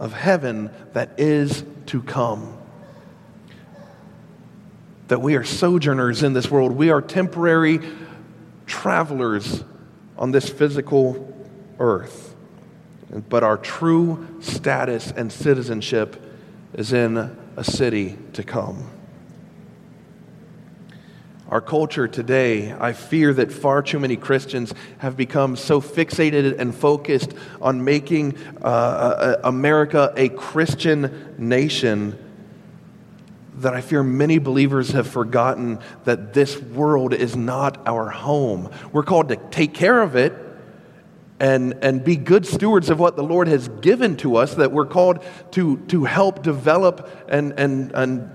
of 0.00 0.14
heaven 0.14 0.70
that 0.94 1.20
is 1.20 1.64
to 1.86 2.02
come. 2.02 2.56
That 5.08 5.20
we 5.20 5.36
are 5.36 5.44
sojourners 5.44 6.22
in 6.22 6.32
this 6.32 6.50
world, 6.50 6.72
we 6.72 6.90
are 6.90 7.02
temporary 7.02 7.80
travelers 8.66 9.62
on 10.16 10.30
this 10.32 10.48
physical 10.48 11.34
earth 11.78 12.25
but 13.10 13.42
our 13.42 13.56
true 13.56 14.26
status 14.40 15.12
and 15.12 15.32
citizenship 15.32 16.22
is 16.74 16.92
in 16.92 17.16
a 17.56 17.64
city 17.64 18.16
to 18.32 18.42
come. 18.42 18.90
Our 21.48 21.60
culture 21.60 22.08
today, 22.08 22.72
I 22.72 22.92
fear 22.92 23.32
that 23.34 23.52
far 23.52 23.80
too 23.80 24.00
many 24.00 24.16
Christians 24.16 24.74
have 24.98 25.16
become 25.16 25.54
so 25.54 25.80
fixated 25.80 26.58
and 26.58 26.74
focused 26.74 27.34
on 27.62 27.84
making 27.84 28.36
uh, 28.60 28.66
uh 28.66 29.40
America 29.44 30.12
a 30.16 30.28
Christian 30.28 31.34
nation 31.38 32.18
that 33.58 33.74
I 33.74 33.80
fear 33.80 34.02
many 34.02 34.38
believers 34.38 34.90
have 34.90 35.06
forgotten 35.06 35.78
that 36.04 36.34
this 36.34 36.60
world 36.60 37.14
is 37.14 37.36
not 37.36 37.86
our 37.86 38.10
home. 38.10 38.70
We're 38.92 39.04
called 39.04 39.28
to 39.28 39.36
take 39.36 39.72
care 39.72 40.02
of 40.02 40.16
it 40.16 40.34
and, 41.38 41.74
and 41.82 42.02
be 42.02 42.16
good 42.16 42.46
stewards 42.46 42.88
of 42.88 42.98
what 42.98 43.16
the 43.16 43.22
Lord 43.22 43.48
has 43.48 43.68
given 43.68 44.16
to 44.18 44.36
us, 44.36 44.54
that 44.54 44.72
we're 44.72 44.86
called 44.86 45.24
to, 45.52 45.76
to 45.88 46.04
help 46.04 46.42
develop 46.42 47.08
and, 47.28 47.52
and, 47.58 47.92
and 47.92 48.30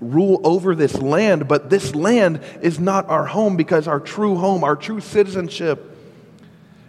rule 0.00 0.40
over 0.44 0.74
this 0.74 0.94
land. 1.00 1.48
But 1.48 1.70
this 1.70 1.94
land 1.94 2.40
is 2.60 2.78
not 2.78 3.08
our 3.08 3.26
home 3.26 3.56
because 3.56 3.88
our 3.88 4.00
true 4.00 4.36
home, 4.36 4.62
our 4.62 4.76
true 4.76 5.00
citizenship, 5.00 5.96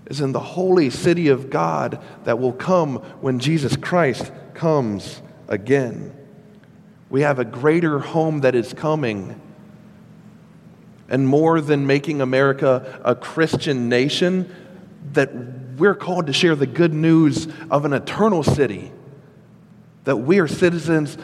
is 0.08 0.22
in 0.22 0.32
the 0.32 0.39
holy 0.39 0.89
city 0.89 1.30
of 1.30 1.50
God 1.50 2.02
that 2.24 2.39
will 2.39 2.54
come 2.54 2.98
when 3.22 3.39
Jesus 3.39 3.76
Christ 3.76 4.32
comes 4.54 5.22
again. 5.48 6.13
We 7.10 7.22
have 7.22 7.39
a 7.39 7.46
greater 7.46 8.00
home 8.00 8.41
that 8.41 8.56
is 8.56 8.74
coming. 8.74 9.39
And 11.10 11.28
more 11.28 11.62
than 11.62 11.88
making 11.88 12.20
America 12.20 13.00
a 13.04 13.15
Christian 13.15 13.88
nation, 13.88 14.54
that 15.17 15.34
we're 15.77 15.95
called 15.95 16.27
to 16.27 16.34
share 16.34 16.56
the 16.56 16.67
good 16.67 16.93
news 16.93 17.47
of 17.69 17.86
an 17.86 17.93
eternal 17.93 18.43
city, 18.43 18.91
that 20.03 20.17
we 20.17 20.39
are 20.39 20.47
citizens 20.47 21.17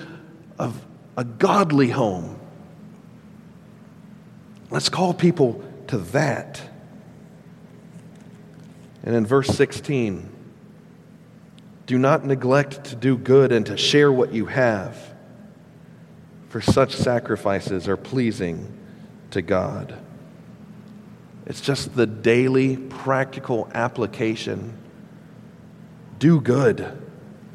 of 0.59 0.83
a 1.15 1.23
godly 1.23 1.89
home. 1.89 2.39
Let's 4.69 4.89
call 4.89 5.13
people 5.13 5.63
to 5.87 5.99
that. 5.99 6.61
And 9.03 9.15
in 9.15 9.25
verse 9.25 9.49
16, 9.49 10.29
do 11.85 11.97
not 11.99 12.25
neglect 12.25 12.85
to 12.85 12.95
do 12.95 13.17
good 13.17 13.51
and 13.51 13.65
to 13.67 13.77
share 13.77 14.11
what 14.11 14.33
you 14.33 14.47
have, 14.47 14.97
for 16.49 16.61
such 16.61 16.95
sacrifices 16.95 17.87
are 17.87 17.97
pleasing 17.97 18.71
to 19.31 19.41
God. 19.41 19.97
It's 21.45 21.61
just 21.61 21.95
the 21.95 22.07
daily 22.07 22.77
practical 22.77 23.69
application. 23.73 24.77
Do 26.19 26.39
good, 26.39 27.01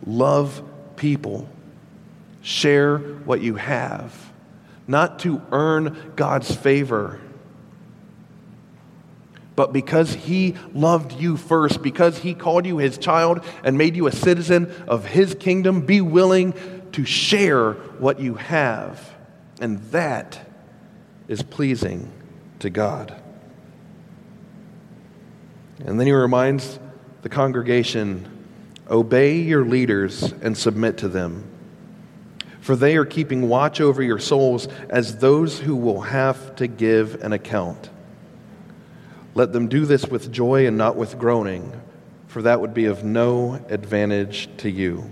love 0.07 0.63
people, 0.97 1.49
share 2.43 2.99
what 2.99 3.41
you 3.41 3.55
have, 3.55 4.15
not 4.87 5.21
to 5.21 5.41
earn 5.53 6.13
God's 6.17 6.55
favor. 6.55 7.21
But 9.57 9.73
because 9.73 10.13
he 10.13 10.55
loved 10.73 11.15
you 11.15 11.37
first, 11.37 11.83
because 11.83 12.19
he 12.19 12.35
called 12.35 12.65
you 12.67 12.79
his 12.79 12.97
child 12.99 13.45
and 13.65 13.77
made 13.77 13.97
you 13.97 14.07
a 14.07 14.13
citizen 14.13 14.71
of 14.87 15.05
his 15.05 15.35
kingdom, 15.35 15.81
be 15.81 16.01
willing 16.01 16.55
to 16.93 17.05
share 17.05 17.73
what 17.73 18.21
you 18.21 18.35
have. 18.35 19.17
And 19.61 19.83
that 19.91 20.47
is 21.27 21.43
pleasing 21.43 22.13
to 22.61 22.71
God. 22.71 23.17
And 25.85 25.99
then 25.99 26.07
he 26.07 26.13
reminds 26.13 26.79
the 27.23 27.29
congregation 27.29 28.29
obey 28.91 29.37
your 29.37 29.65
leaders 29.65 30.33
and 30.41 30.57
submit 30.57 30.99
to 30.99 31.09
them, 31.09 31.45
for 32.61 32.75
they 32.75 32.97
are 32.97 33.05
keeping 33.05 33.49
watch 33.49 33.81
over 33.81 34.03
your 34.03 34.19
souls 34.19 34.67
as 34.89 35.19
those 35.19 35.59
who 35.59 35.77
will 35.77 36.01
have 36.01 36.57
to 36.57 36.67
give 36.67 37.23
an 37.23 37.33
account. 37.33 37.91
Let 39.35 39.53
them 39.53 39.69
do 39.69 39.85
this 39.85 40.07
with 40.07 40.33
joy 40.33 40.67
and 40.67 40.77
not 40.77 40.97
with 40.97 41.19
groaning, 41.19 41.79
for 42.27 42.43
that 42.43 42.61
would 42.61 42.75
be 42.75 42.87
of 42.87 43.05
no 43.05 43.65
advantage 43.69 44.49
to 44.59 44.71
you. 44.71 45.11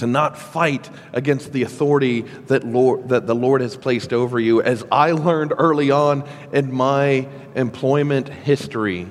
To 0.00 0.06
not 0.06 0.38
fight 0.38 0.88
against 1.12 1.52
the 1.52 1.62
authority 1.62 2.22
that, 2.46 2.64
Lord, 2.64 3.10
that 3.10 3.26
the 3.26 3.34
Lord 3.34 3.60
has 3.60 3.76
placed 3.76 4.14
over 4.14 4.40
you. 4.40 4.62
As 4.62 4.82
I 4.90 5.12
learned 5.12 5.52
early 5.58 5.90
on 5.90 6.26
in 6.54 6.72
my 6.72 7.28
employment 7.54 8.30
history, 8.30 9.06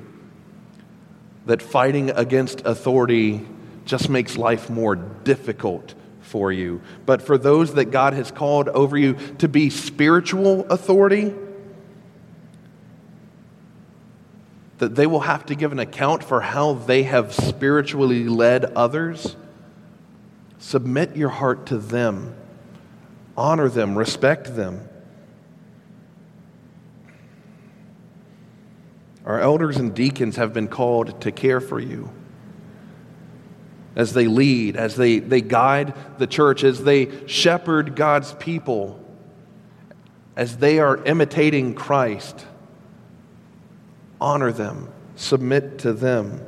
that 1.45 1.61
fighting 1.61 2.09
against 2.09 2.61
authority 2.65 3.45
just 3.85 4.09
makes 4.09 4.35
life 4.35 4.67
more 4.71 4.95
difficult 4.95 5.93
for 6.21 6.51
you. 6.51 6.81
But 7.05 7.21
for 7.21 7.37
those 7.37 7.75
that 7.75 7.91
God 7.91 8.13
has 8.13 8.31
called 8.31 8.67
over 8.67 8.97
you 8.97 9.13
to 9.37 9.47
be 9.47 9.69
spiritual 9.69 10.65
authority, 10.71 11.35
that 14.79 14.95
they 14.95 15.05
will 15.05 15.19
have 15.19 15.45
to 15.45 15.55
give 15.55 15.71
an 15.71 15.77
account 15.77 16.23
for 16.23 16.41
how 16.41 16.73
they 16.73 17.03
have 17.03 17.31
spiritually 17.31 18.27
led 18.27 18.65
others. 18.65 19.35
Submit 20.59 21.15
your 21.15 21.29
heart 21.29 21.67
to 21.67 21.77
them, 21.77 22.35
honor 23.37 23.69
them, 23.69 23.97
respect 23.97 24.55
them. 24.57 24.87
Our 29.25 29.39
elders 29.39 29.77
and 29.77 29.95
deacons 29.95 30.35
have 30.35 30.53
been 30.53 30.67
called 30.67 31.21
to 31.21 31.31
care 31.31 31.61
for 31.61 31.79
you 31.79 32.11
as 33.95 34.13
they 34.13 34.27
lead, 34.27 34.75
as 34.75 34.95
they, 34.95 35.19
they 35.19 35.41
guide 35.41 35.93
the 36.17 36.27
church, 36.27 36.63
as 36.63 36.83
they 36.83 37.25
shepherd 37.27 37.95
God's 37.95 38.33
people, 38.33 39.03
as 40.35 40.57
they 40.57 40.79
are 40.79 41.03
imitating 41.05 41.73
Christ. 41.73 42.45
Honor 44.19 44.51
them, 44.51 44.89
submit 45.15 45.79
to 45.79 45.93
them 45.93 46.45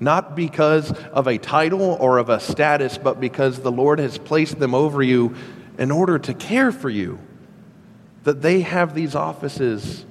not 0.00 0.36
because 0.36 0.92
of 1.12 1.26
a 1.26 1.38
title 1.38 1.96
or 2.00 2.18
of 2.18 2.28
a 2.28 2.40
status, 2.40 2.98
but 2.98 3.20
because 3.20 3.60
the 3.60 3.72
Lord 3.72 3.98
has 3.98 4.18
placed 4.18 4.58
them 4.58 4.74
over 4.74 5.02
you 5.02 5.34
in 5.78 5.90
order 5.90 6.18
to 6.18 6.34
care 6.34 6.72
for 6.72 6.90
you. 6.90 7.18
That 8.24 8.42
they 8.42 8.60
have 8.60 8.94
these 8.94 9.14
offices 9.14 10.04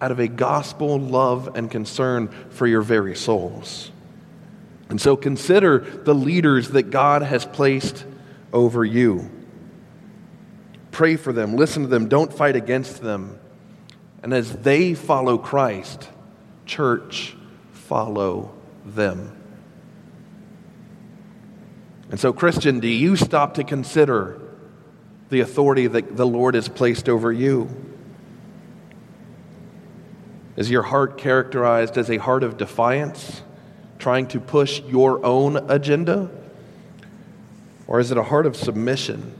out 0.00 0.12
of 0.12 0.20
a 0.20 0.28
gospel 0.28 0.98
love 0.98 1.56
and 1.56 1.70
concern 1.70 2.28
for 2.50 2.66
your 2.66 2.82
very 2.82 3.16
souls. 3.16 3.90
And 4.88 5.00
so 5.00 5.16
consider 5.16 5.80
the 5.80 6.14
leaders 6.14 6.70
that 6.70 6.84
God 6.84 7.22
has 7.22 7.44
placed 7.44 8.04
over 8.52 8.84
you. 8.84 9.30
Pray 10.90 11.16
for 11.16 11.32
them, 11.32 11.56
listen 11.56 11.82
to 11.82 11.88
them, 11.88 12.08
don't 12.08 12.32
fight 12.32 12.56
against 12.56 13.02
them. 13.02 13.38
And 14.22 14.32
as 14.32 14.52
they 14.56 14.94
follow 14.94 15.38
Christ, 15.38 16.08
church, 16.64 17.36
follow 17.88 18.52
them. 18.84 19.34
And 22.10 22.20
so, 22.20 22.34
Christian, 22.34 22.80
do 22.80 22.88
you 22.88 23.16
stop 23.16 23.54
to 23.54 23.64
consider 23.64 24.38
the 25.30 25.40
authority 25.40 25.86
that 25.86 26.16
the 26.16 26.26
Lord 26.26 26.54
has 26.54 26.68
placed 26.68 27.08
over 27.08 27.32
you? 27.32 27.68
Is 30.56 30.70
your 30.70 30.82
heart 30.82 31.16
characterized 31.16 31.96
as 31.96 32.10
a 32.10 32.18
heart 32.18 32.42
of 32.42 32.58
defiance, 32.58 33.42
trying 33.98 34.26
to 34.28 34.40
push 34.40 34.82
your 34.82 35.24
own 35.24 35.56
agenda? 35.70 36.30
Or 37.86 38.00
is 38.00 38.10
it 38.10 38.18
a 38.18 38.22
heart 38.22 38.44
of 38.44 38.54
submission, 38.54 39.34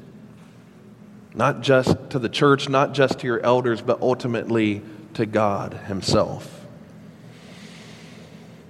not 1.34 1.61
just 1.61 2.11
to 2.11 2.18
the 2.18 2.30
church, 2.30 2.68
not 2.68 2.94
just 2.94 3.18
to 3.18 3.26
your 3.26 3.40
elders, 3.40 3.82
but 3.82 4.00
ultimately 4.00 4.80
to 5.14 5.26
God 5.26 5.74
Himself? 5.87 6.58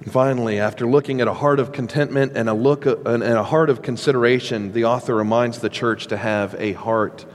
Finally, 0.06 0.60
after 0.60 0.86
looking 0.86 1.20
at 1.20 1.26
a 1.26 1.34
heart 1.34 1.58
of 1.58 1.72
contentment 1.72 2.32
and 2.36 2.48
a 2.48 2.54
look 2.54 2.86
and 2.86 3.22
a 3.22 3.42
heart 3.42 3.68
of 3.68 3.82
consideration, 3.82 4.72
the 4.72 4.84
author 4.84 5.14
reminds 5.14 5.58
the 5.58 5.68
church 5.68 6.06
to 6.06 6.16
have 6.16 6.54
a 6.58 6.72
heart 6.72 7.26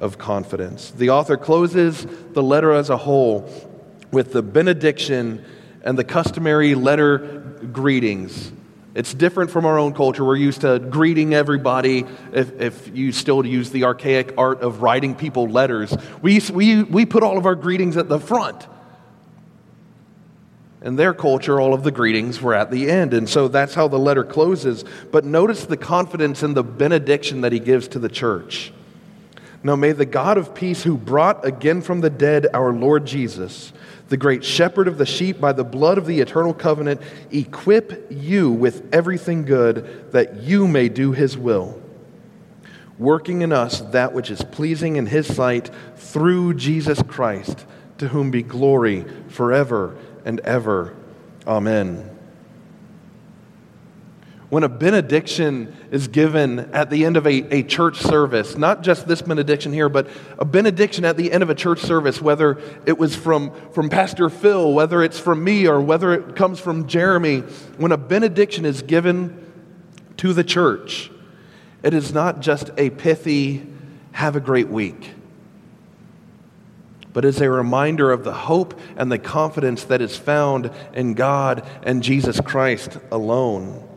of 0.00 0.16
confidence. 0.16 0.92
The 0.92 1.10
author 1.10 1.36
closes 1.36 2.06
the 2.32 2.42
letter 2.42 2.72
as 2.72 2.88
a 2.88 2.96
whole 2.96 3.50
with 4.12 4.32
the 4.32 4.42
benediction 4.42 5.44
and 5.82 5.98
the 5.98 6.04
customary 6.04 6.74
letter 6.74 7.18
greetings. 7.72 8.52
It's 8.94 9.12
different 9.12 9.50
from 9.50 9.66
our 9.66 9.76
own 9.76 9.92
culture. 9.92 10.24
We're 10.24 10.36
used 10.36 10.60
to 10.60 10.78
greeting 10.78 11.34
everybody. 11.34 12.04
If, 12.32 12.60
if 12.60 12.96
you 12.96 13.10
still 13.10 13.44
use 13.44 13.70
the 13.70 13.84
archaic 13.84 14.34
art 14.38 14.60
of 14.60 14.82
writing 14.82 15.16
people 15.16 15.48
letters, 15.48 15.94
we, 16.22 16.40
we, 16.52 16.84
we 16.84 17.06
put 17.06 17.24
all 17.24 17.36
of 17.36 17.44
our 17.44 17.56
greetings 17.56 17.96
at 17.96 18.08
the 18.08 18.20
front. 18.20 18.68
In 20.84 20.96
their 20.96 21.14
culture, 21.14 21.58
all 21.58 21.72
of 21.72 21.82
the 21.82 21.90
greetings 21.90 22.42
were 22.42 22.52
at 22.52 22.70
the 22.70 22.90
end. 22.90 23.14
And 23.14 23.26
so 23.26 23.48
that's 23.48 23.74
how 23.74 23.88
the 23.88 23.98
letter 23.98 24.22
closes. 24.22 24.84
But 25.10 25.24
notice 25.24 25.64
the 25.64 25.78
confidence 25.78 26.42
in 26.42 26.52
the 26.52 26.62
benediction 26.62 27.40
that 27.40 27.52
he 27.52 27.58
gives 27.58 27.88
to 27.88 27.98
the 27.98 28.10
church. 28.10 28.70
Now, 29.62 29.76
may 29.76 29.92
the 29.92 30.04
God 30.04 30.36
of 30.36 30.54
peace, 30.54 30.82
who 30.82 30.98
brought 30.98 31.46
again 31.46 31.80
from 31.80 32.02
the 32.02 32.10
dead 32.10 32.48
our 32.52 32.70
Lord 32.70 33.06
Jesus, 33.06 33.72
the 34.10 34.18
great 34.18 34.44
shepherd 34.44 34.86
of 34.86 34.98
the 34.98 35.06
sheep, 35.06 35.40
by 35.40 35.54
the 35.54 35.64
blood 35.64 35.96
of 35.96 36.04
the 36.04 36.20
eternal 36.20 36.52
covenant, 36.52 37.00
equip 37.30 38.06
you 38.10 38.50
with 38.50 38.86
everything 38.94 39.46
good 39.46 40.12
that 40.12 40.42
you 40.42 40.68
may 40.68 40.90
do 40.90 41.12
his 41.12 41.38
will, 41.38 41.80
working 42.98 43.40
in 43.40 43.52
us 43.52 43.80
that 43.80 44.12
which 44.12 44.30
is 44.30 44.42
pleasing 44.42 44.96
in 44.96 45.06
his 45.06 45.34
sight 45.34 45.70
through 45.96 46.52
Jesus 46.52 47.02
Christ, 47.02 47.64
to 47.96 48.08
whom 48.08 48.30
be 48.30 48.42
glory 48.42 49.06
forever 49.28 49.96
and 50.24 50.40
ever. 50.40 50.94
Amen. 51.46 52.10
When 54.50 54.62
a 54.62 54.68
benediction 54.68 55.74
is 55.90 56.06
given 56.06 56.60
at 56.72 56.88
the 56.88 57.04
end 57.04 57.16
of 57.16 57.26
a, 57.26 57.54
a 57.54 57.62
church 57.64 57.98
service, 57.98 58.56
not 58.56 58.82
just 58.82 59.08
this 59.08 59.20
benediction 59.20 59.72
here, 59.72 59.88
but 59.88 60.06
a 60.38 60.44
benediction 60.44 61.04
at 61.04 61.16
the 61.16 61.32
end 61.32 61.42
of 61.42 61.50
a 61.50 61.54
church 61.54 61.80
service, 61.80 62.20
whether 62.20 62.60
it 62.86 62.96
was 62.96 63.16
from, 63.16 63.52
from 63.72 63.88
Pastor 63.88 64.30
Phil, 64.30 64.72
whether 64.72 65.02
it's 65.02 65.18
from 65.18 65.42
me, 65.42 65.66
or 65.66 65.80
whether 65.80 66.12
it 66.12 66.36
comes 66.36 66.60
from 66.60 66.86
Jeremy, 66.86 67.40
when 67.78 67.90
a 67.90 67.96
benediction 67.96 68.64
is 68.64 68.82
given 68.82 69.40
to 70.18 70.32
the 70.32 70.44
church, 70.44 71.10
it 71.82 71.92
is 71.92 72.12
not 72.12 72.40
just 72.40 72.70
a 72.76 72.90
pithy, 72.90 73.66
have 74.12 74.36
a 74.36 74.40
great 74.40 74.68
week 74.68 75.13
but 77.14 77.24
is 77.24 77.40
a 77.40 77.48
reminder 77.48 78.10
of 78.12 78.24
the 78.24 78.34
hope 78.34 78.78
and 78.96 79.10
the 79.10 79.18
confidence 79.18 79.84
that 79.84 80.02
is 80.02 80.16
found 80.16 80.70
in 80.92 81.14
God 81.14 81.66
and 81.84 82.02
Jesus 82.02 82.40
Christ 82.40 82.98
alone. 83.10 83.88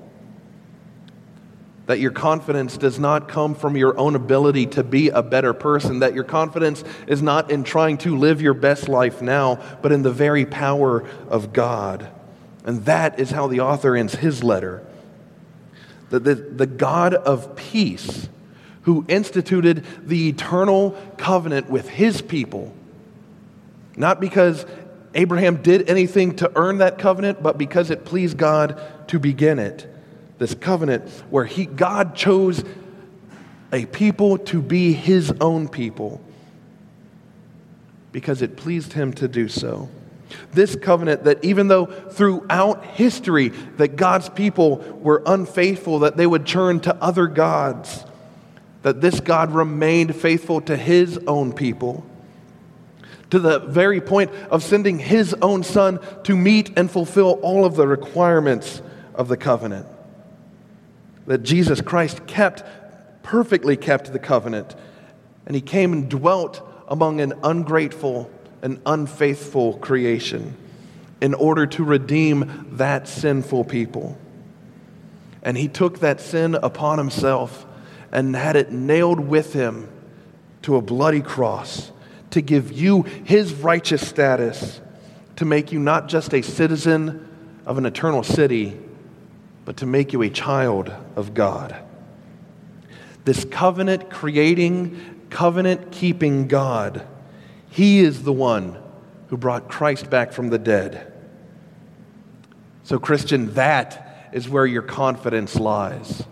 That 1.87 1.99
your 1.99 2.11
confidence 2.11 2.77
does 2.77 2.99
not 2.99 3.27
come 3.27 3.55
from 3.55 3.75
your 3.75 3.97
own 3.97 4.15
ability 4.15 4.67
to 4.67 4.83
be 4.83 5.09
a 5.09 5.23
better 5.23 5.53
person. 5.53 5.99
That 5.99 6.13
your 6.13 6.25
confidence 6.25 6.83
is 7.07 7.21
not 7.21 7.49
in 7.49 7.63
trying 7.63 7.97
to 7.99 8.15
live 8.15 8.41
your 8.41 8.53
best 8.53 8.87
life 8.87 9.21
now, 9.21 9.59
but 9.81 9.91
in 9.91 10.03
the 10.03 10.11
very 10.11 10.45
power 10.45 11.07
of 11.27 11.53
God. 11.53 12.07
And 12.65 12.85
that 12.85 13.19
is 13.19 13.31
how 13.31 13.47
the 13.47 13.61
author 13.61 13.95
ends 13.95 14.15
his 14.15 14.43
letter. 14.43 14.85
That 16.09 16.23
the, 16.23 16.35
the 16.35 16.67
God 16.67 17.15
of 17.15 17.55
peace, 17.55 18.29
who 18.83 19.05
instituted 19.07 19.85
the 20.03 20.29
eternal 20.29 20.91
covenant 21.17 21.69
with 21.69 21.89
his 21.89 22.21
people, 22.21 22.73
not 23.97 24.21
because 24.21 24.65
Abraham 25.15 25.63
did 25.63 25.89
anything 25.89 26.35
to 26.37 26.51
earn 26.55 26.77
that 26.77 26.99
covenant, 26.99 27.41
but 27.41 27.57
because 27.57 27.89
it 27.89 28.05
pleased 28.05 28.37
God 28.37 28.79
to 29.07 29.19
begin 29.19 29.57
it. 29.57 29.91
This 30.37 30.53
covenant 30.53 31.09
where 31.31 31.45
he, 31.45 31.65
God 31.65 32.15
chose 32.15 32.63
a 33.73 33.85
people 33.87 34.37
to 34.37 34.61
be 34.61 34.93
his 34.93 35.33
own 35.41 35.67
people 35.67 36.21
because 38.11 38.43
it 38.43 38.55
pleased 38.55 38.93
him 38.93 39.11
to 39.13 39.27
do 39.27 39.49
so. 39.49 39.89
This 40.53 40.75
covenant 40.75 41.23
that 41.23 41.43
even 41.43 41.67
though 41.67 41.87
throughout 41.87 42.85
history 42.85 43.49
that 43.77 43.95
God's 43.95 44.29
people 44.29 44.77
were 45.01 45.23
unfaithful, 45.25 45.99
that 45.99 46.17
they 46.17 46.27
would 46.27 46.45
turn 46.45 46.79
to 46.81 46.95
other 46.95 47.27
gods, 47.27 48.05
that 48.83 49.01
this 49.01 49.19
God 49.19 49.51
remained 49.51 50.15
faithful 50.15 50.61
to 50.61 50.77
his 50.77 51.17
own 51.25 51.51
people 51.53 52.05
to 53.29 53.39
the 53.39 53.59
very 53.59 53.99
point 54.01 54.31
of 54.49 54.63
sending 54.63 54.99
his 54.99 55.33
own 55.41 55.63
son 55.63 55.99
to 56.23 56.35
meet 56.35 56.77
and 56.77 56.89
fulfill 56.89 57.39
all 57.41 57.65
of 57.65 57.75
the 57.75 57.87
requirements 57.87 58.81
of 59.15 59.27
the 59.27 59.37
covenant. 59.37 59.85
That 61.25 61.43
Jesus 61.43 61.81
Christ 61.81 62.25
kept, 62.25 62.63
perfectly 63.23 63.75
kept 63.75 64.13
the 64.13 64.19
covenant, 64.19 64.75
and 65.45 65.55
he 65.55 65.61
came 65.61 65.93
and 65.93 66.09
dwelt 66.09 66.61
among 66.87 67.19
an 67.19 67.33
ungrateful 67.43 68.31
and 68.61 68.79
unfaithful 68.85 69.77
creation 69.77 70.55
in 71.21 71.33
order 71.33 71.65
to 71.65 71.83
redeem 71.83 72.67
that 72.73 73.07
sinful 73.07 73.65
people. 73.65 74.17
And 75.43 75.57
he 75.57 75.67
took 75.67 75.99
that 75.99 76.21
sin 76.21 76.55
upon 76.55 76.97
himself 76.97 77.65
and 78.11 78.35
had 78.35 78.55
it 78.55 78.71
nailed 78.71 79.19
with 79.19 79.53
him 79.53 79.89
to 80.63 80.75
a 80.75 80.81
bloody 80.81 81.21
cross 81.21 81.91
to 82.37 82.41
give 82.43 82.71
you 82.71 83.01
his 83.23 83.51
righteous 83.51 84.07
status, 84.07 84.79
to 85.37 85.43
make 85.43 85.71
you 85.71 85.79
not 85.79 86.07
just 86.07 86.35
a 86.35 86.43
citizen 86.43 87.27
of 87.65 87.79
an 87.79 87.85
eternal 87.87 88.21
city, 88.21 88.77
but 89.65 89.77
to 89.77 89.87
make 89.87 90.13
you 90.13 90.21
a 90.21 90.29
child 90.29 90.93
of 91.15 91.33
God. 91.33 91.75
this 93.25 93.43
covenant 93.43 94.09
creating, 94.09 95.25
covenant 95.29 95.91
keeping 95.91 96.47
God, 96.47 97.05
He 97.69 97.99
is 97.99 98.23
the 98.23 98.31
one 98.31 98.77
who 99.27 99.35
brought 99.35 99.67
Christ 99.67 100.09
back 100.09 100.31
from 100.31 100.49
the 100.49 100.57
dead. 100.57 101.11
So, 102.83 102.99
Christian, 102.99 103.53
that 103.55 104.29
is 104.31 104.47
where 104.47 104.65
your 104.65 104.83
confidence 104.83 105.55
lies. 105.55 106.23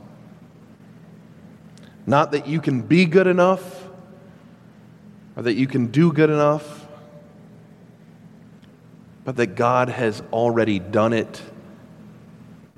Not 2.06 2.32
that 2.32 2.48
you 2.48 2.62
can 2.62 2.82
be 2.82 3.06
good 3.06 3.28
enough 3.28 3.85
or 5.36 5.44
that 5.44 5.54
you 5.56 5.68
can 5.68 5.88
do 5.88 6.12
good 6.12 6.30
enough, 6.30 6.88
but 9.24 9.36
that 9.38 9.56
God 9.56 9.90
has 9.90 10.22
already 10.32 10.80
done 10.80 11.14
it 11.14 11.42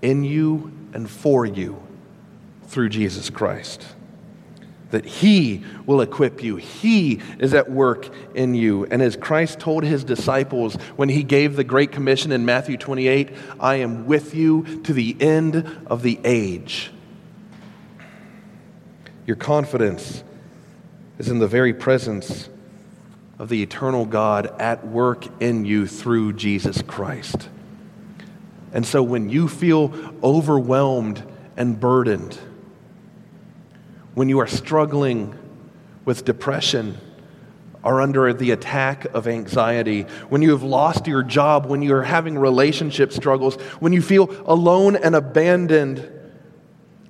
in 0.01 0.23
you 0.23 0.71
and 0.93 1.09
for 1.09 1.45
you 1.45 1.81
through 2.67 2.89
Jesus 2.89 3.29
Christ. 3.29 3.85
That 4.91 5.05
He 5.05 5.65
will 5.85 5.99
equip 5.99 6.41
you. 6.41 6.55
He 6.55 7.19
is 7.39 7.53
at 7.53 7.69
work 7.69 8.09
in 8.33 8.55
you. 8.55 8.85
And 8.85 9.01
as 9.01 9.17
Christ 9.17 9.59
told 9.59 9.83
His 9.83 10.03
disciples 10.03 10.75
when 10.95 11.09
He 11.09 11.23
gave 11.23 11.55
the 11.55 11.65
Great 11.65 11.91
Commission 11.91 12.31
in 12.31 12.45
Matthew 12.45 12.77
28, 12.77 13.29
I 13.59 13.75
am 13.75 14.05
with 14.05 14.33
you 14.33 14.81
to 14.83 14.93
the 14.93 15.17
end 15.19 15.69
of 15.87 16.03
the 16.03 16.19
age. 16.23 16.91
Your 19.25 19.35
confidence 19.35 20.23
is 21.17 21.29
in 21.29 21.39
the 21.39 21.47
very 21.47 21.73
presence 21.73 22.49
of 23.39 23.49
the 23.49 23.61
eternal 23.61 24.05
God 24.05 24.47
at 24.59 24.85
work 24.87 25.25
in 25.41 25.65
you 25.65 25.87
through 25.87 26.33
Jesus 26.33 26.81
Christ. 26.81 27.49
And 28.73 28.85
so 28.85 29.01
when 29.01 29.29
you 29.29 29.47
feel 29.47 29.93
overwhelmed 30.23 31.23
and 31.55 31.79
burdened, 31.79 32.37
when 34.13 34.29
you 34.29 34.39
are 34.39 34.47
struggling 34.47 35.37
with 36.05 36.25
depression 36.25 36.97
are 37.83 38.01
under 38.01 38.33
the 38.33 38.51
attack 38.51 39.05
of 39.13 39.27
anxiety, 39.27 40.01
when 40.29 40.41
you 40.41 40.51
have 40.51 40.63
lost 40.63 41.07
your 41.07 41.23
job, 41.23 41.67
when 41.67 41.81
you 41.81 41.95
are 41.95 42.03
having 42.03 42.37
relationship 42.37 43.13
struggles, 43.13 43.55
when 43.79 43.93
you 43.93 44.01
feel 44.01 44.29
alone 44.45 44.95
and 44.95 45.15
abandoned, 45.15 46.07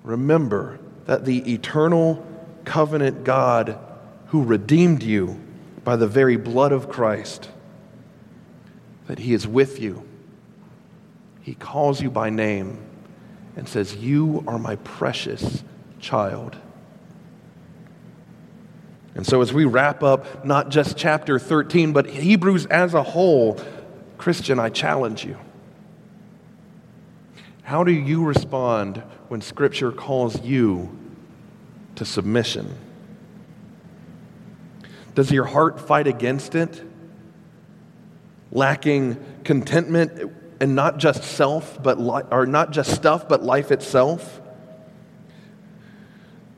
remember 0.03 0.79
that 1.05 1.25
the 1.25 1.53
eternal 1.53 2.25
covenant 2.65 3.23
God 3.23 3.79
who 4.27 4.43
redeemed 4.43 5.03
you 5.03 5.39
by 5.83 5.95
the 5.95 6.07
very 6.07 6.35
blood 6.35 6.71
of 6.71 6.89
Christ, 6.89 7.49
that 9.07 9.19
He 9.19 9.33
is 9.33 9.47
with 9.47 9.79
you. 9.79 10.03
He 11.41 11.55
calls 11.55 12.01
you 12.01 12.11
by 12.11 12.29
name 12.29 12.77
and 13.55 13.67
says, 13.67 13.95
You 13.95 14.43
are 14.47 14.59
my 14.59 14.75
precious 14.77 15.63
child. 15.99 16.57
And 19.15 19.25
so, 19.25 19.41
as 19.41 19.51
we 19.51 19.65
wrap 19.65 20.03
up 20.03 20.45
not 20.45 20.69
just 20.69 20.97
chapter 20.97 21.39
13, 21.39 21.91
but 21.93 22.05
Hebrews 22.05 22.67
as 22.67 22.93
a 22.93 23.01
whole, 23.01 23.59
Christian, 24.17 24.59
I 24.59 24.69
challenge 24.69 25.25
you. 25.25 25.37
How 27.63 27.83
do 27.83 27.91
you 27.91 28.23
respond 28.23 28.97
when 29.27 29.41
Scripture 29.41 29.91
calls 29.91 30.41
you 30.41 30.95
to 31.95 32.05
submission? 32.05 32.75
Does 35.17 35.31
your 35.31 35.45
heart 35.45 35.79
fight 35.79 36.05
against 36.05 36.53
it? 36.53 36.79
Lacking 38.51 39.17
contentment 39.43 40.31
and 40.61 40.75
not 40.75 40.99
just 40.99 41.23
self, 41.23 41.81
but 41.81 41.99
li- 41.99 42.21
or 42.29 42.45
not 42.45 42.69
just 42.69 42.91
stuff, 42.91 43.27
but 43.27 43.41
life 43.41 43.71
itself? 43.71 44.39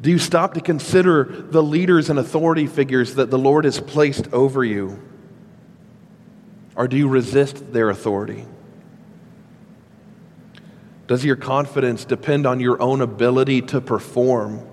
Do 0.01 0.11
you 0.11 0.19
stop 0.19 0.55
to 0.55 0.59
consider 0.59 1.23
the 1.23 1.63
leaders 1.63 2.09
and 2.09 2.19
authority 2.19 2.67
figures 2.67 3.15
that 3.15 3.31
the 3.31 3.39
Lord 3.39 3.63
has 3.63 3.79
placed 3.79 4.33
over 4.33 4.61
you? 4.61 5.01
Or 6.75 6.89
do 6.89 6.97
you 6.97 7.07
resist 7.07 7.71
their 7.71 7.89
authority? 7.89 8.45
Does 11.07 11.23
your 11.23 11.37
confidence 11.37 12.03
depend 12.03 12.45
on 12.45 12.59
your 12.59 12.81
own 12.81 12.99
ability 12.99 13.61
to 13.61 13.79
perform? 13.79 14.68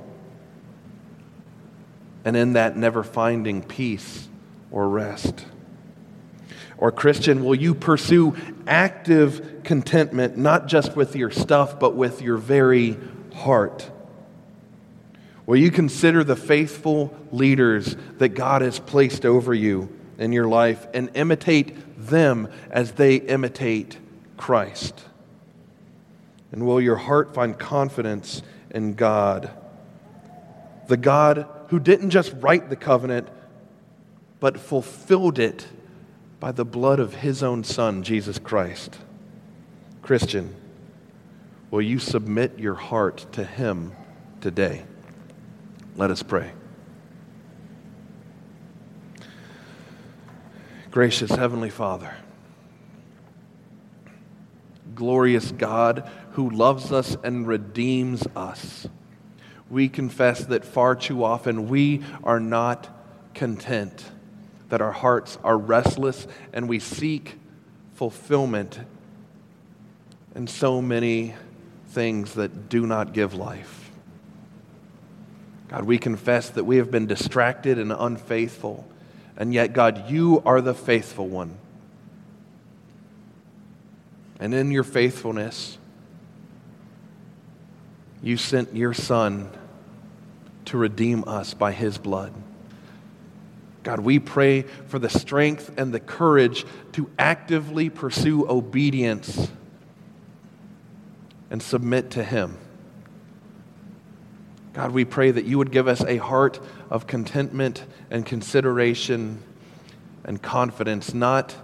And 2.27 2.37
in 2.37 2.55
that, 2.55 2.77
never 2.77 3.05
finding 3.05 3.63
peace 3.63 4.29
or 4.73 4.89
rest? 4.89 5.47
Or, 6.77 6.91
Christian, 6.91 7.45
will 7.45 7.55
you 7.55 7.73
pursue 7.73 8.37
active 8.67 9.63
contentment, 9.63 10.37
not 10.37 10.67
just 10.67 10.97
with 10.97 11.15
your 11.15 11.31
stuff, 11.31 11.79
but 11.79 11.95
with 11.95 12.21
your 12.21 12.37
very 12.37 12.97
heart? 13.33 13.89
Will 15.47 15.57
you 15.57 15.71
consider 15.71 16.25
the 16.25 16.35
faithful 16.35 17.17
leaders 17.31 17.95
that 18.19 18.31
God 18.31 18.61
has 18.61 18.81
placed 18.81 19.25
over 19.25 19.55
you 19.55 19.89
in 20.19 20.33
your 20.33 20.49
life 20.49 20.85
and 20.93 21.11
imitate 21.15 21.77
them 21.97 22.49
as 22.73 22.91
they 22.91 23.17
imitate 23.17 23.99
Christ? 24.37 25.01
And 26.51 26.67
will 26.67 26.81
your 26.81 26.97
heart 26.97 27.35
find 27.35 27.57
confidence 27.57 28.43
in 28.71 28.95
God? 28.95 29.49
The 30.89 30.97
God 30.97 31.49
who 31.69 31.79
didn't 31.79 32.11
just 32.11 32.35
write 32.39 32.71
the 32.71 32.77
covenant, 32.77 33.29
but 34.41 34.59
fulfilled 34.59 35.39
it 35.39 35.67
by 36.39 36.53
the 36.53 36.65
blood 36.65 37.01
of 37.01 37.15
his 37.15 37.43
own 37.43 37.65
Son, 37.65 38.03
Jesus 38.03 38.39
Christ. 38.39 38.99
Christian, 40.03 40.55
will 41.71 41.83
you 41.83 41.99
submit 41.99 42.59
your 42.59 42.75
heart 42.75 43.27
to 43.33 43.45
him 43.45 43.93
today? 44.41 44.85
Let 45.97 46.11
us 46.11 46.23
pray. 46.23 46.53
Gracious 50.91 51.31
Heavenly 51.31 51.69
Father, 51.69 52.15
glorious 54.95 55.53
God 55.53 56.11
who 56.33 56.49
loves 56.49 56.93
us 56.93 57.17
and 57.23 57.47
redeems 57.47 58.27
us, 58.35 58.89
we 59.71 59.89
confess 59.89 60.45
that 60.45 60.65
far 60.65 60.95
too 60.95 61.25
often 61.25 61.69
we 61.69 62.03
are 62.23 62.41
not 62.41 62.89
content, 63.35 64.11
that 64.69 64.81
our 64.81 64.93
hearts 64.93 65.39
are 65.43 65.59
restless, 65.59 66.27
and 66.53 66.69
we 66.69 66.79
seek 66.79 67.39
fulfillment 67.95 68.79
in 70.35 70.47
so 70.47 70.81
many 70.83 71.35
things 71.89 72.35
that 72.35 72.69
do 72.69 72.87
not 72.87 73.13
give 73.13 73.35
life. 73.35 73.91
God, 75.69 75.85
we 75.85 75.99
confess 75.99 76.51
that 76.51 76.65
we 76.65 76.77
have 76.77 76.91
been 76.91 77.07
distracted 77.07 77.79
and 77.79 77.91
unfaithful, 77.91 78.87
and 79.37 79.53
yet, 79.53 79.73
God, 79.73 80.11
you 80.11 80.43
are 80.47 80.61
the 80.61 80.75
faithful 80.75 81.27
one. 81.27 81.57
And 84.39 84.55
in 84.55 84.71
your 84.71 84.85
faithfulness, 84.85 85.79
you 88.23 88.37
sent 88.37 88.75
your 88.75 88.95
Son 88.95 89.51
to 90.67 90.77
redeem 90.77 91.25
us 91.27 91.55
by 91.55 91.73
his 91.73 91.99
blood. 91.99 92.33
God, 93.83 94.01
we 94.01 94.19
pray 94.19 94.63
for 94.63 94.99
the 94.99 95.09
strength 95.09 95.71
and 95.79 95.95
the 95.95 96.01
courage 96.01 96.67
to 96.93 97.09
actively 97.19 97.89
pursue 97.89 98.49
obedience 98.49 99.49
and 101.51 101.63
submit 101.63 102.11
to 102.11 102.25
him. 102.25 102.59
God, 104.73 104.91
we 104.91 105.05
pray 105.05 105.31
that 105.31 105.45
you 105.45 105.57
would 105.59 105.71
give 105.71 105.87
us 105.89 106.03
a 106.03 106.17
heart 106.17 106.61
of 106.91 107.07
contentment 107.07 107.85
and 108.11 108.27
consideration 108.27 109.43
and 110.25 110.43
confidence, 110.43 111.15
not 111.15 111.55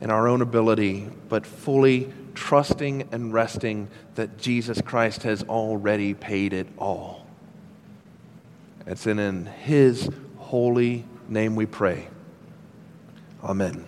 in 0.00 0.10
our 0.10 0.28
own 0.28 0.42
ability, 0.42 1.08
but 1.28 1.46
fully 1.46 2.12
trusting 2.38 3.08
and 3.10 3.32
resting 3.32 3.88
that 4.14 4.38
Jesus 4.38 4.80
Christ 4.80 5.24
has 5.24 5.42
already 5.42 6.14
paid 6.14 6.52
it 6.52 6.68
all. 6.78 7.26
It's 8.86 9.06
in, 9.06 9.46
His 9.46 10.08
holy 10.36 11.04
name 11.28 11.56
we 11.56 11.66
pray. 11.66 12.06
Amen. 13.42 13.84